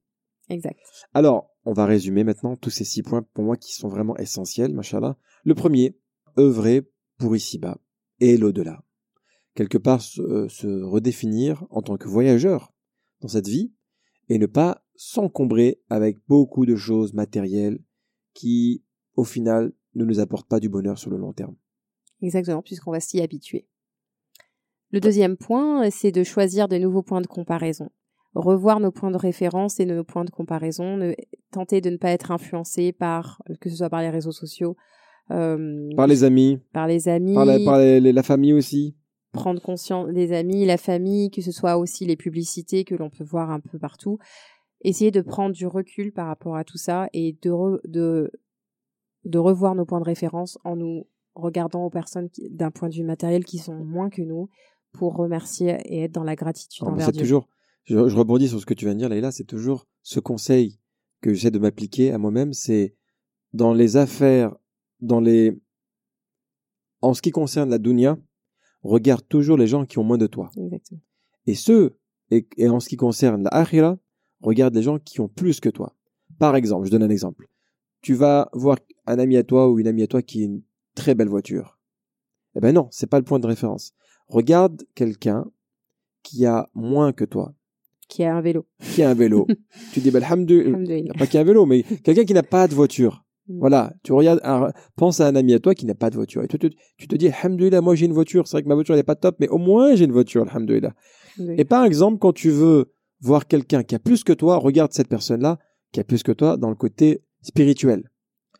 Exact. 0.48 0.80
Alors, 1.14 1.50
on 1.64 1.72
va 1.72 1.86
résumer 1.86 2.24
maintenant 2.24 2.56
tous 2.56 2.70
ces 2.70 2.84
six 2.84 3.02
points 3.02 3.22
pour 3.34 3.44
moi 3.44 3.56
qui 3.56 3.72
sont 3.72 3.88
vraiment 3.88 4.16
essentiels, 4.16 4.72
machallah. 4.74 5.16
Le 5.44 5.54
premier, 5.54 5.96
œuvrer 6.38 6.90
pour 7.18 7.34
ici-bas 7.34 7.78
et 8.20 8.36
l'au-delà. 8.36 8.84
Quelque 9.54 9.78
part, 9.78 10.02
se, 10.02 10.20
euh, 10.20 10.48
se 10.48 10.82
redéfinir 10.82 11.64
en 11.70 11.80
tant 11.80 11.96
que 11.96 12.08
voyageur 12.08 12.72
dans 13.20 13.28
cette 13.28 13.48
vie 13.48 13.72
et 14.28 14.38
ne 14.38 14.46
pas 14.46 14.84
s'encombrer 14.96 15.80
avec 15.88 16.18
beaucoup 16.28 16.66
de 16.66 16.76
choses 16.76 17.14
matérielles 17.14 17.80
qui, 18.32 18.84
au 19.16 19.24
final, 19.24 19.72
ne 19.94 20.04
nous 20.04 20.20
apportent 20.20 20.48
pas 20.48 20.60
du 20.60 20.68
bonheur 20.68 20.98
sur 20.98 21.10
le 21.10 21.16
long 21.16 21.32
terme. 21.32 21.56
Exactement, 22.20 22.62
puisqu'on 22.62 22.92
va 22.92 23.00
s'y 23.00 23.20
habituer. 23.20 23.66
Le 24.90 25.00
deuxième 25.00 25.36
point, 25.36 25.90
c'est 25.90 26.12
de 26.12 26.22
choisir 26.22 26.68
de 26.68 26.76
nouveaux 26.76 27.02
points 27.02 27.20
de 27.20 27.26
comparaison. 27.26 27.90
Revoir 28.34 28.80
nos 28.80 28.90
points 28.90 29.10
de 29.12 29.16
référence 29.16 29.78
et 29.80 29.86
nos 29.86 30.02
points 30.04 30.24
de 30.24 30.30
comparaison, 30.30 30.96
ne- 30.96 31.14
tenter 31.52 31.80
de 31.80 31.90
ne 31.90 31.96
pas 31.96 32.10
être 32.10 32.30
influencé 32.32 32.92
par, 32.92 33.40
que 33.60 33.70
ce 33.70 33.76
soit 33.76 33.88
par 33.90 34.00
les 34.00 34.10
réseaux 34.10 34.32
sociaux, 34.32 34.76
euh, 35.30 35.88
Par 35.96 36.06
les 36.08 36.24
amis, 36.24 36.58
par 36.72 36.86
les 36.88 37.08
amis, 37.08 37.34
par, 37.34 37.44
la, 37.44 37.58
par 37.64 37.78
les- 37.78 38.00
les- 38.00 38.12
la 38.12 38.22
famille 38.24 38.52
aussi. 38.52 38.96
prendre 39.32 39.60
conscience 39.60 40.08
des 40.12 40.32
amis, 40.32 40.64
la 40.64 40.76
famille, 40.76 41.30
que 41.30 41.42
ce 41.42 41.52
soit 41.52 41.76
aussi 41.76 42.04
les 42.06 42.16
publicités 42.16 42.84
que 42.84 42.94
l'on 42.94 43.10
peut 43.10 43.24
voir 43.24 43.50
un 43.50 43.60
peu 43.60 43.78
partout. 43.78 44.18
Essayer 44.82 45.10
de 45.10 45.20
prendre 45.22 45.54
du 45.54 45.66
recul 45.66 46.12
par 46.12 46.26
rapport 46.26 46.56
à 46.56 46.64
tout 46.64 46.76
ça 46.78 47.08
et 47.12 47.36
de, 47.42 47.50
re- 47.50 47.80
de, 47.84 48.30
de 49.24 49.38
revoir 49.38 49.74
nos 49.74 49.84
points 49.86 50.00
de 50.00 50.04
référence 50.04 50.58
en 50.64 50.76
nous 50.76 51.06
regardant 51.34 51.84
aux 51.84 51.90
personnes 51.90 52.28
d'un 52.50 52.70
point 52.70 52.88
de 52.88 52.94
vue 52.94 53.02
matériel 53.04 53.44
qui 53.44 53.58
sont 53.58 53.74
moins 53.84 54.10
que 54.10 54.22
nous 54.22 54.48
pour 54.92 55.16
remercier 55.16 55.78
et 55.86 56.02
être 56.04 56.12
dans 56.12 56.22
la 56.22 56.36
gratitude 56.36 56.84
Alors, 56.84 56.94
envers 56.94 57.10
Dieu. 57.12 57.22
toujours, 57.22 57.48
je, 57.84 58.08
je 58.08 58.16
rebondis 58.16 58.48
sur 58.48 58.60
ce 58.60 58.66
que 58.66 58.74
tu 58.74 58.84
viens 58.84 58.94
de 58.94 58.98
dire, 58.98 59.08
Leïla, 59.08 59.32
c'est 59.32 59.44
toujours 59.44 59.86
ce 60.02 60.20
conseil 60.20 60.78
que 61.20 61.32
j'essaie 61.32 61.50
de 61.50 61.58
m'appliquer 61.58 62.12
à 62.12 62.18
moi-même, 62.18 62.52
c'est 62.52 62.94
dans 63.52 63.72
les 63.72 63.96
affaires, 63.96 64.54
dans 65.00 65.20
les, 65.20 65.58
en 67.00 67.14
ce 67.14 67.22
qui 67.22 67.30
concerne 67.30 67.70
la 67.70 67.78
dunya, 67.78 68.18
regarde 68.82 69.26
toujours 69.28 69.56
les 69.56 69.66
gens 69.66 69.86
qui 69.86 69.98
ont 69.98 70.04
moins 70.04 70.18
de 70.18 70.26
toi. 70.26 70.50
Exactement. 70.56 71.00
Et 71.46 71.54
ceux, 71.54 71.96
et, 72.30 72.46
et 72.56 72.68
en 72.68 72.80
ce 72.80 72.88
qui 72.88 72.96
concerne 72.96 73.44
la 73.44 73.50
akhira, 73.50 73.98
regarde 74.40 74.74
les 74.74 74.82
gens 74.82 74.98
qui 74.98 75.20
ont 75.20 75.28
plus 75.28 75.60
que 75.60 75.68
toi. 75.68 75.94
Par 76.38 76.56
exemple, 76.56 76.86
je 76.86 76.90
donne 76.90 77.02
un 77.02 77.10
exemple. 77.10 77.48
Tu 78.00 78.14
vas 78.14 78.50
voir 78.52 78.78
un 79.06 79.18
ami 79.18 79.36
à 79.36 79.44
toi 79.44 79.70
ou 79.70 79.78
une 79.78 79.86
amie 79.86 80.02
à 80.02 80.06
toi 80.06 80.22
qui 80.22 80.42
a 80.42 80.44
une 80.44 80.62
très 80.94 81.14
belle 81.14 81.28
voiture. 81.28 81.78
Eh 82.54 82.60
ben 82.60 82.74
non, 82.74 82.88
c'est 82.90 83.08
pas 83.08 83.18
le 83.18 83.24
point 83.24 83.38
de 83.38 83.46
référence. 83.46 83.94
Regarde 84.28 84.84
quelqu'un 84.94 85.50
qui 86.22 86.46
a 86.46 86.68
moins 86.74 87.12
que 87.12 87.24
toi, 87.24 87.54
Qui 88.08 88.24
a 88.24 88.36
un 88.36 88.40
vélo. 88.40 88.66
qui 88.94 89.02
a 89.02 89.10
un 89.10 89.14
vélo. 89.14 89.46
tu 89.92 90.00
dis, 90.00 90.10
bah, 90.10 90.20
Alhamdoulilah. 90.22 91.14
pas 91.18 91.26
qui 91.26 91.38
a 91.38 91.40
un 91.40 91.44
vélo, 91.44 91.66
mais 91.66 91.82
quelqu'un 92.04 92.24
qui 92.24 92.34
n'a 92.34 92.42
pas 92.42 92.68
de 92.68 92.74
voiture. 92.74 93.24
Mm. 93.48 93.58
Voilà, 93.58 93.92
tu 94.02 94.12
regardes, 94.12 94.40
un- 94.44 94.70
pense 94.96 95.20
à 95.20 95.26
un 95.26 95.36
ami 95.36 95.54
à 95.54 95.58
toi 95.58 95.74
qui 95.74 95.86
n'a 95.86 95.94
pas 95.94 96.10
de 96.10 96.14
voiture. 96.16 96.42
Et 96.42 96.48
tu 96.48 96.58
te, 96.58 96.66
tu 96.98 97.08
te 97.08 97.16
dis, 97.16 97.28
alhamdoulilah, 97.28 97.80
moi 97.80 97.94
j'ai 97.94 98.06
une 98.06 98.12
voiture. 98.12 98.46
C'est 98.46 98.56
vrai 98.56 98.62
que 98.62 98.68
ma 98.68 98.74
voiture 98.74 98.94
n'est 98.94 99.02
pas 99.02 99.16
top, 99.16 99.36
mais 99.40 99.48
au 99.48 99.58
moins 99.58 99.94
j'ai 99.94 100.04
une 100.04 100.12
voiture, 100.12 100.46
alhamdoulilah. 100.48 100.92
Et 101.56 101.64
par 101.64 101.84
exemple, 101.84 102.18
quand 102.18 102.32
tu 102.32 102.50
veux 102.50 102.92
voir 103.20 103.46
quelqu'un 103.46 103.82
qui 103.82 103.94
a 103.94 103.98
plus 103.98 104.22
que 104.24 104.32
toi, 104.32 104.56
regarde 104.58 104.92
cette 104.92 105.08
personne-là 105.08 105.58
qui 105.92 106.00
a 106.00 106.04
plus 106.04 106.22
que 106.22 106.32
toi 106.32 106.56
dans 106.56 106.68
le 106.68 106.74
côté 106.76 107.22
spirituel. 107.42 108.10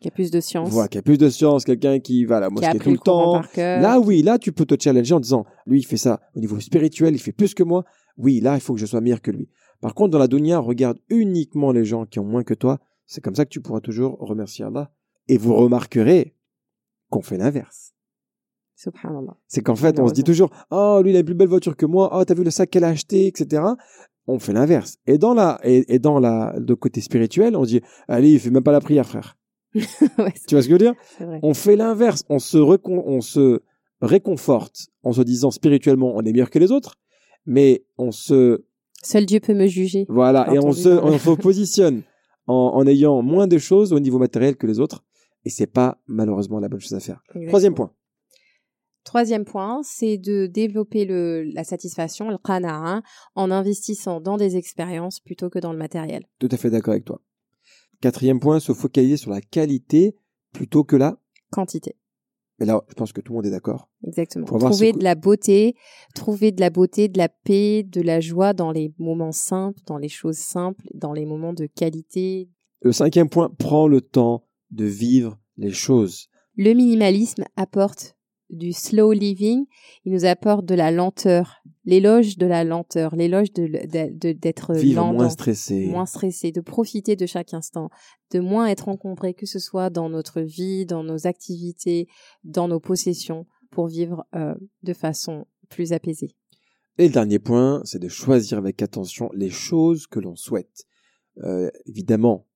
Qui 0.01 0.09
a 0.09 0.11
plus 0.11 0.29
de 0.29 0.39
science. 0.41 0.69
Voilà, 0.69 0.87
qui 0.89 0.97
a 0.97 1.01
plus 1.01 1.17
de 1.17 1.29
science, 1.29 1.63
quelqu'un 1.63 1.99
qui 1.99 2.25
va 2.25 2.37
à 2.37 2.39
la 2.41 2.47
qui 2.47 2.51
a 2.51 2.53
mosquée 2.53 2.67
appris 2.67 2.79
tout 2.83 2.89
le 2.89 2.93
le 2.95 2.99
temps. 2.99 3.41
Là, 3.55 3.99
oui, 3.99 4.21
là, 4.23 4.37
tu 4.37 4.51
peux 4.51 4.65
te 4.65 4.75
challenger 4.81 5.13
en 5.13 5.19
disant, 5.19 5.45
lui, 5.65 5.79
il 5.79 5.83
fait 5.83 5.97
ça 5.97 6.19
au 6.35 6.39
niveau 6.39 6.59
spirituel, 6.59 7.13
il 7.15 7.19
fait 7.19 7.31
plus 7.31 7.53
que 7.53 7.63
moi. 7.63 7.85
Oui, 8.17 8.39
là, 8.39 8.55
il 8.55 8.61
faut 8.61 8.73
que 8.73 8.79
je 8.79 8.85
sois 8.85 9.01
meilleur 9.01 9.21
que 9.21 9.31
lui. 9.31 9.49
Par 9.81 9.93
contre, 9.93 10.11
dans 10.11 10.19
la 10.19 10.27
dunya, 10.27 10.59
regarde 10.59 10.97
uniquement 11.09 11.71
les 11.71 11.85
gens 11.85 12.05
qui 12.05 12.19
ont 12.19 12.25
moins 12.25 12.43
que 12.43 12.53
toi. 12.53 12.79
C'est 13.05 13.21
comme 13.21 13.35
ça 13.35 13.45
que 13.45 13.49
tu 13.49 13.61
pourras 13.61 13.81
toujours 13.81 14.17
remercier 14.19 14.65
Allah. 14.65 14.91
Et 15.27 15.37
vous 15.37 15.55
remarquerez 15.55 16.35
qu'on 17.09 17.21
fait 17.21 17.37
l'inverse. 17.37 17.93
Subhanallah. 18.75 19.37
C'est 19.47 19.61
qu'en 19.61 19.75
fait, 19.75 19.99
on 19.99 20.07
se 20.07 20.13
dit 20.13 20.23
toujours, 20.23 20.49
oh, 20.71 21.01
lui, 21.03 21.11
il 21.11 21.15
a 21.15 21.19
une 21.19 21.25
plus 21.25 21.35
belle 21.35 21.47
voiture 21.47 21.75
que 21.75 21.85
moi. 21.85 22.09
Oh, 22.13 22.25
t'as 22.25 22.33
vu 22.33 22.43
le 22.43 22.51
sac 22.51 22.69
qu'elle 22.69 22.83
a 22.83 22.89
acheté, 22.89 23.27
etc. 23.27 23.63
On 24.27 24.39
fait 24.39 24.53
l'inverse. 24.53 24.97
Et 25.05 25.17
dans 25.17 25.33
la, 25.33 25.59
et, 25.63 25.93
et 25.93 25.99
dans 25.99 26.19
la, 26.19 26.55
le 26.57 26.75
côté 26.75 27.01
spirituel, 27.01 27.55
on 27.55 27.63
se 27.63 27.69
dit, 27.69 27.81
allez, 28.07 28.33
il 28.33 28.39
fait 28.39 28.49
même 28.49 28.63
pas 28.63 28.71
la 28.71 28.81
prière, 28.81 29.07
frère. 29.07 29.37
ouais, 29.75 30.33
Tu 30.47 30.55
vois 30.55 30.61
ce 30.61 30.67
que 30.67 30.69
je 30.69 30.71
veux 30.71 30.77
dire? 30.77 30.93
On 31.43 31.53
fait 31.53 31.75
l'inverse. 31.75 32.23
On 32.29 32.39
se 32.39 32.57
on 32.57 33.21
se 33.21 33.61
réconforte 34.01 34.87
en 35.03 35.13
se 35.13 35.21
disant 35.21 35.51
spirituellement, 35.51 36.13
on 36.15 36.21
est 36.21 36.31
meilleur 36.31 36.49
que 36.49 36.59
les 36.59 36.71
autres. 36.71 36.95
Mais 37.45 37.85
on 37.97 38.11
se, 38.11 38.65
Seul 39.03 39.25
Dieu 39.25 39.39
peut 39.39 39.53
me 39.53 39.67
juger. 39.67 40.05
voilà, 40.09 40.53
et 40.53 40.59
on 40.59 40.71
se, 40.71 40.89
on 40.89 41.17
se 41.17 41.29
positionne 41.41 42.03
en, 42.47 42.71
en 42.73 42.87
ayant 42.87 43.21
moins 43.21 43.47
de 43.47 43.57
choses 43.57 43.93
au 43.93 43.99
niveau 43.99 44.19
matériel 44.19 44.55
que 44.55 44.67
les 44.67 44.79
autres. 44.79 45.03
Et 45.45 45.49
c'est 45.49 45.67
pas, 45.67 45.99
malheureusement, 46.07 46.59
la 46.59 46.69
bonne 46.69 46.79
chose 46.79 46.93
à 46.93 46.99
faire. 46.99 47.21
Troisième 47.47 47.75
point. 47.75 47.91
Troisième 49.03 49.45
point, 49.45 49.81
c'est 49.83 50.17
de 50.17 50.47
développer 50.47 51.05
le, 51.05 51.43
la 51.43 51.63
satisfaction, 51.63 52.31
le 52.31 52.39
qana'a, 52.39 53.03
en 53.35 53.51
investissant 53.51 54.19
dans 54.19 54.37
des 54.37 54.57
expériences 54.57 55.19
plutôt 55.19 55.51
que 55.51 55.59
dans 55.59 55.71
le 55.71 55.77
matériel. 55.77 56.25
Tout 56.39 56.49
à 56.51 56.57
fait 56.57 56.71
d'accord 56.71 56.93
avec 56.93 57.05
toi. 57.05 57.21
Quatrième 58.01 58.39
point, 58.39 58.59
se 58.59 58.73
focaliser 58.73 59.17
sur 59.17 59.29
la 59.29 59.41
qualité 59.41 60.17
plutôt 60.51 60.83
que 60.83 60.95
la. 60.95 61.19
Quantité. 61.51 61.95
Mais 62.59 62.65
là, 62.65 62.81
je 62.87 62.93
pense 62.93 63.11
que 63.11 63.21
tout 63.21 63.33
le 63.33 63.37
monde 63.37 63.45
est 63.45 63.51
d'accord. 63.51 63.89
Exactement. 64.05 64.45
Pour 64.45 64.59
Trouver 64.59 64.93
de 64.93 65.03
la 65.03 65.15
beauté, 65.15 65.75
trouver 66.13 66.51
de 66.51 66.61
la 66.61 66.69
beauté, 66.69 67.07
de 67.09 67.17
la 67.17 67.27
paix, 67.27 67.83
de 67.83 68.01
la 68.01 68.21
joie 68.21 68.53
dans 68.53 68.71
les 68.71 68.93
moments 68.97 69.33
simples, 69.33 69.79
dans 69.85 69.97
les 69.97 70.09
choses 70.09 70.37
simples, 70.37 70.85
dans 70.93 71.11
les 71.11 71.25
moments 71.25 71.53
de 71.53 71.65
qualité. 71.65 72.49
Le 72.81 72.91
cinquième 72.91 73.29
point, 73.29 73.49
prends 73.49 73.87
le 73.87 73.99
temps 74.01 74.45
de 74.71 74.85
vivre 74.85 75.37
les 75.57 75.71
choses. 75.71 76.29
Le 76.55 76.73
minimalisme 76.73 77.43
apporte 77.57 78.15
du 78.49 78.71
slow 78.71 79.11
living, 79.11 79.65
il 80.05 80.13
nous 80.13 80.25
apporte 80.25 80.65
de 80.65 80.75
la 80.75 80.91
lenteur, 80.91 81.61
l'éloge 81.85 82.37
de 82.37 82.45
la 82.45 82.63
lenteur, 82.63 83.15
l'éloge 83.15 83.53
de, 83.53 83.67
de- 83.67 84.17
de- 84.17 84.31
d'être 84.33 84.73
Vivre 84.73 85.01
lent, 85.01 85.13
moins 85.13 85.29
stressé. 85.29 85.87
moins 85.87 86.05
stressé, 86.05 86.51
de 86.51 86.61
profiter 86.61 87.15
de 87.15 87.25
chaque 87.25 87.53
instant, 87.53 87.89
de 88.31 88.39
moins 88.39 88.67
être 88.67 88.89
encombré, 88.89 89.33
que 89.33 89.45
ce 89.45 89.59
soit 89.59 89.89
dans 89.89 90.09
notre 90.09 90.41
vie, 90.41 90.85
dans 90.85 91.03
nos 91.03 91.27
activités, 91.27 92.07
dans 92.43 92.67
nos 92.67 92.79
possessions, 92.79 93.45
pour 93.71 93.87
vivre 93.87 94.25
euh, 94.35 94.55
de 94.83 94.93
façon 94.93 95.45
plus 95.69 95.93
apaisée. 95.93 96.35
Et 96.97 97.07
le 97.07 97.13
dernier 97.13 97.39
point, 97.39 97.81
c'est 97.83 97.99
de 97.99 98.07
choisir 98.07 98.57
avec 98.57 98.81
attention 98.81 99.29
les 99.33 99.49
choses 99.49 100.07
que 100.07 100.19
l'on 100.19 100.35
souhaite. 100.35 100.85
Euh, 101.43 101.69
évidemment, 101.85 102.47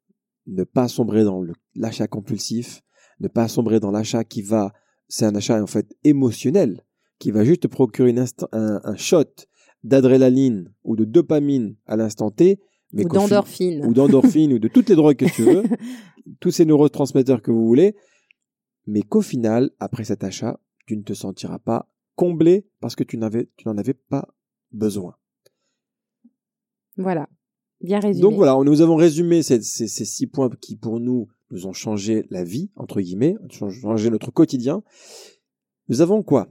ne 0.48 0.64
pas 0.64 0.88
sombrer 0.88 1.24
dans 1.26 1.44
l'achat 1.76 2.08
compulsif, 2.08 2.82
ne 3.20 3.28
pas 3.28 3.48
sombrer 3.50 3.80
dans 3.82 3.92
l'achat 3.92 4.24
qui 4.24 4.42
va, 4.42 4.72
c'est 5.10 5.26
un 5.26 5.36
achat 5.36 5.62
en 5.62 5.68
fait 5.68 5.94
émotionnel, 6.06 6.86
qui 7.20 7.32
va 7.32 7.44
juste 7.44 7.62
te 7.64 7.68
procurer 7.68 8.10
une 8.10 8.20
un, 8.20 8.82
un 8.84 8.96
shot 8.96 9.26
d'adrénaline 9.84 10.74
ou 10.84 10.96
de 10.96 11.06
dopamine 11.06 11.76
à 11.86 11.96
l'instant 11.96 12.32
T, 12.32 12.60
mais 12.92 13.06
Ou 13.06 13.10
d'endorphine. 13.10 13.86
ou 13.86 13.94
d'endorphine 13.94 14.54
ou 14.54 14.60
de 14.60 14.68
toutes 14.68 14.90
les 14.90 14.96
drogues 14.96 15.18
que 15.18 15.26
tu 15.34 15.44
veux, 15.44 15.64
tous 16.40 16.52
ces 16.52 16.66
neurotransmetteurs 16.66 17.42
que 17.42 17.52
vous 17.52 17.66
voulez, 17.68 17.96
mais 18.88 19.04
qu'au 19.04 19.22
final, 19.22 19.70
après 19.80 20.04
cet 20.04 20.24
achat, 20.24 20.60
tu 20.88 20.98
ne 20.98 21.04
te 21.04 21.14
sentiras 21.14 21.60
pas 21.60 21.88
comblé 22.16 22.66
parce 22.80 22.96
que 22.96 23.04
tu 23.04 23.18
n'avais, 23.18 23.50
tu 23.58 23.68
n'en 23.68 23.78
avais 23.78 23.94
pas 23.94 24.28
besoin. 24.72 25.16
Voilà. 26.98 27.30
Bien 27.82 28.00
résumé. 28.00 28.22
Donc 28.22 28.34
voilà, 28.36 28.58
nous 28.64 28.82
avons 28.82 28.96
résumé 28.96 29.44
ces, 29.44 29.62
ces, 29.62 29.88
ces 29.88 30.06
six 30.06 30.28
points 30.28 30.50
qui 30.60 30.76
pour 30.76 31.00
nous 31.00 31.28
nous 31.52 31.66
ont 31.66 31.74
changé 31.74 32.26
la 32.30 32.44
vie, 32.44 32.72
entre 32.76 33.00
guillemets, 33.02 33.36
ont 33.40 33.70
changé 33.70 34.10
notre 34.10 34.32
quotidien. 34.32 34.84
Nous 35.88 36.02
avons 36.02 36.24
quoi? 36.24 36.50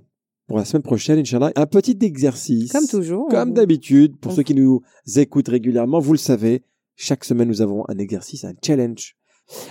Pour 0.49 0.57
la 0.59 0.65
semaine 0.65 0.83
prochaine, 0.83 1.19
Inch'Allah, 1.19 1.53
un 1.57 1.67
petit 1.67 1.99
exercice. 2.01 2.73
Comme 2.73 2.87
toujours. 2.89 3.29
Comme 3.29 3.53
d'habitude, 3.53 4.17
pour 4.19 4.33
on- 4.33 4.35
ceux 4.35 4.43
qui 4.43 4.55
nous 4.55 4.83
écoutent 5.17 5.49
régulièrement, 5.49 6.01
vous 6.01 6.13
le 6.13 6.19
savez, 6.19 6.65
chaque 6.97 7.25
semaine 7.25 7.49
nous 7.49 7.61
avons 7.63 7.85
un 7.89 7.99
exercice, 7.99 8.45
un 8.45 8.55
challenge. 8.65 9.15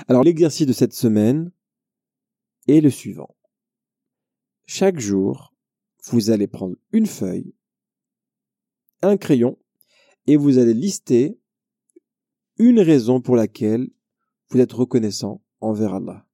Alors 0.08 0.24
l'exercice 0.24 0.68
de 0.68 0.74
cette 0.74 0.94
semaine 0.94 1.52
est 2.68 2.80
le 2.80 2.90
suivant. 2.92 3.36
Chaque 4.68 5.00
jour, 5.00 5.54
vous 6.12 6.30
allez 6.30 6.48
prendre 6.48 6.76
une 6.92 7.08
feuille, 7.08 7.54
un 9.02 9.18
crayon, 9.18 9.58
et 10.28 10.36
vous 10.36 10.58
allez 10.60 10.74
lister 10.74 11.40
une 12.60 12.80
raison 12.80 13.20
pour 13.22 13.36
laquelle 13.36 13.90
vous 14.50 14.60
êtes 14.60 14.74
reconnaissant 14.74 15.42
envers 15.60 15.94
Allah. 15.96 16.26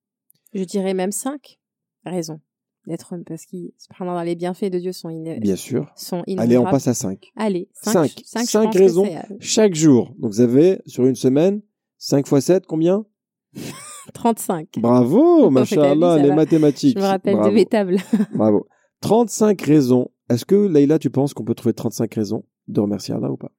Je 0.53 0.63
dirais 0.63 0.93
même 0.93 1.11
cinq 1.11 1.59
raisons 2.05 2.41
d'être 2.87 3.15
parce 3.25 3.45
que 3.45 3.57
subhanallah, 3.77 4.25
les 4.25 4.35
bienfaits 4.35 4.65
de 4.71 4.79
Dieu 4.79 4.91
sont, 4.91 5.09
in... 5.09 5.37
Bien 5.39 5.55
sûr. 5.55 5.91
sont 5.95 6.23
Allez, 6.37 6.57
on 6.57 6.63
passe 6.65 6.87
à 6.87 6.93
5. 6.93 7.31
Allez, 7.35 7.69
cinq. 7.73 7.91
Cinq. 7.93 8.21
Cinq, 8.25 8.41
je 8.45 8.49
Cinq 8.51 8.63
pense 8.65 8.73
que 8.75 8.79
raisons. 8.79 9.05
c'est, 9.05 9.17
euh, 9.17 9.35
Chaque 9.39 9.73
jour. 9.75 10.13
Donc 10.19 10.31
vous 10.31 10.41
avez, 10.41 10.79
sur 10.85 11.05
une 11.05 11.15
semaine, 11.15 11.61
5 11.97 12.27
fois 12.27 12.41
7, 12.41 12.65
combien? 12.65 13.05
35. 14.13 14.67
Bravo, 14.77 15.49
machallah, 15.49 16.17
les 16.17 16.31
mathématiques. 16.33 16.97
Je 16.97 17.03
me 17.03 17.07
rappelle 17.07 17.35
Bravo. 17.35 17.49
de 17.49 17.55
mes 17.55 17.65
tables. 17.65 17.97
Bravo. 18.35 18.67
35 19.01 19.61
raisons. 19.61 20.09
Est-ce 20.29 20.45
que, 20.45 20.55
Leïla, 20.55 20.99
tu 20.99 21.09
penses 21.09 21.33
qu'on 21.33 21.43
peut 21.43 21.55
trouver 21.55 21.73
35 21.73 22.13
raisons 22.13 22.43
de 22.67 22.79
remercier 22.81 23.13
Allah 23.13 23.31
ou 23.31 23.37
pas? 23.37 23.51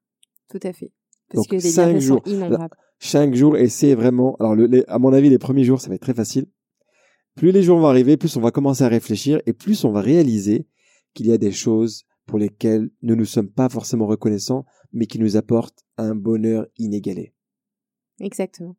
Tout 0.50 0.60
à 0.62 0.72
fait. 0.72 0.92
Parce 1.30 1.46
Donc, 1.46 1.50
que 1.50 1.54
les 1.56 1.70
cinq 1.70 1.88
bienfaits 1.92 2.02
jours. 2.02 2.22
sont 2.24 2.30
innombrables. 2.32 2.76
Chaque 2.98 3.34
jour, 3.34 3.56
essayez 3.56 3.94
vraiment. 3.94 4.36
Alors, 4.40 4.54
le- 4.54 4.66
les- 4.66 4.84
à 4.88 4.98
mon 4.98 5.12
avis, 5.12 5.28
les 5.28 5.38
premiers 5.38 5.64
jours, 5.64 5.80
ça 5.80 5.88
va 5.88 5.94
être 5.96 6.02
très 6.02 6.14
facile. 6.14 6.46
Plus 7.36 7.50
les 7.50 7.62
jours 7.62 7.78
vont 7.78 7.86
arriver, 7.86 8.16
plus 8.16 8.36
on 8.36 8.40
va 8.40 8.50
commencer 8.50 8.84
à 8.84 8.88
réfléchir 8.88 9.40
et 9.46 9.52
plus 9.52 9.84
on 9.84 9.90
va 9.90 10.00
réaliser 10.00 10.66
qu'il 11.14 11.26
y 11.26 11.32
a 11.32 11.38
des 11.38 11.52
choses 11.52 12.04
pour 12.26 12.38
lesquelles 12.38 12.90
nous 13.02 13.16
ne 13.16 13.24
sommes 13.24 13.50
pas 13.50 13.68
forcément 13.68 14.06
reconnaissants, 14.06 14.64
mais 14.92 15.06
qui 15.06 15.18
nous 15.18 15.36
apportent 15.36 15.84
un 15.96 16.14
bonheur 16.14 16.66
inégalé. 16.78 17.34
Exactement. 18.20 18.76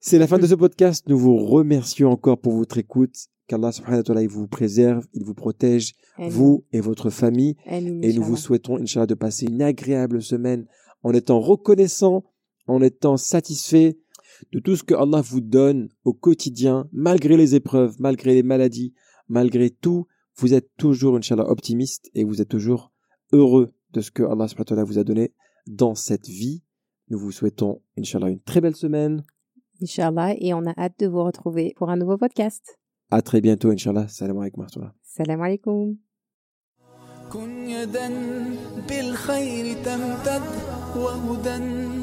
C'est 0.00 0.18
la 0.18 0.26
fin 0.26 0.38
de 0.38 0.46
ce 0.46 0.54
podcast. 0.54 1.04
Nous 1.06 1.18
vous 1.18 1.36
remercions 1.36 2.10
encore 2.10 2.38
pour 2.38 2.54
votre 2.54 2.78
écoute. 2.78 3.14
Qu'Allah 3.46 3.72
subhanahu 3.72 3.98
wa 3.98 4.02
ta'ala 4.02 4.26
vous 4.26 4.48
préserve, 4.48 5.06
il 5.12 5.22
vous 5.22 5.34
protège, 5.34 5.92
vous 6.18 6.64
et 6.72 6.80
votre 6.80 7.10
famille. 7.10 7.56
Et 7.66 8.12
nous 8.14 8.22
vous 8.22 8.36
souhaitons, 8.36 8.78
Inch'Allah, 8.78 9.06
de 9.06 9.14
passer 9.14 9.46
une 9.46 9.60
agréable 9.60 10.22
semaine 10.22 10.66
en 11.02 11.12
étant 11.12 11.40
reconnaissant, 11.40 12.24
en 12.66 12.80
étant 12.80 13.18
satisfait 13.18 13.98
de 14.51 14.59
tout 14.59 14.75
ce 14.75 14.83
que 14.83 14.93
Allah 14.93 15.21
vous 15.21 15.41
donne 15.41 15.89
au 16.03 16.13
quotidien, 16.13 16.87
malgré 16.91 17.37
les 17.37 17.55
épreuves, 17.55 17.95
malgré 17.99 18.33
les 18.33 18.43
maladies, 18.43 18.93
malgré 19.27 19.69
tout. 19.69 20.07
Vous 20.37 20.53
êtes 20.53 20.69
toujours, 20.77 21.17
Inch'Allah, 21.17 21.49
optimiste 21.49 22.09
et 22.15 22.23
vous 22.23 22.41
êtes 22.41 22.47
toujours 22.47 22.91
heureux 23.33 23.73
de 23.91 24.01
ce 24.01 24.11
que 24.11 24.23
Allah 24.23 24.47
subhanahu 24.47 24.59
wa 24.59 24.65
ta'ala 24.65 24.83
vous 24.85 24.97
a 24.97 25.03
donné 25.03 25.33
dans 25.67 25.95
cette 25.95 26.27
vie. 26.27 26.63
Nous 27.09 27.19
vous 27.19 27.31
souhaitons, 27.31 27.81
Inch'Allah, 27.97 28.29
une 28.29 28.39
très 28.39 28.61
belle 28.61 28.75
semaine. 28.75 29.23
Inch'Allah. 29.81 30.35
Et 30.39 30.53
on 30.53 30.65
a 30.65 30.73
hâte 30.77 30.99
de 30.99 31.07
vous 31.07 31.23
retrouver 31.23 31.73
pour 31.75 31.89
un 31.89 31.97
nouveau 31.97 32.17
podcast. 32.17 32.79
À 33.11 33.21
très 33.21 33.41
bientôt, 33.41 33.69
Inch'Allah. 33.71 34.07
Salam 34.07 34.37
alaikum 34.37 34.61
wa 34.61 34.67
rahmatullah. 34.67 34.95
Salam 35.03 35.41
alaikum. 35.41 35.97
كن 37.29 37.69
يدا 37.69 38.09
بالخير 38.89 39.83
تمتد 39.85 40.41
وهدى 40.97 42.02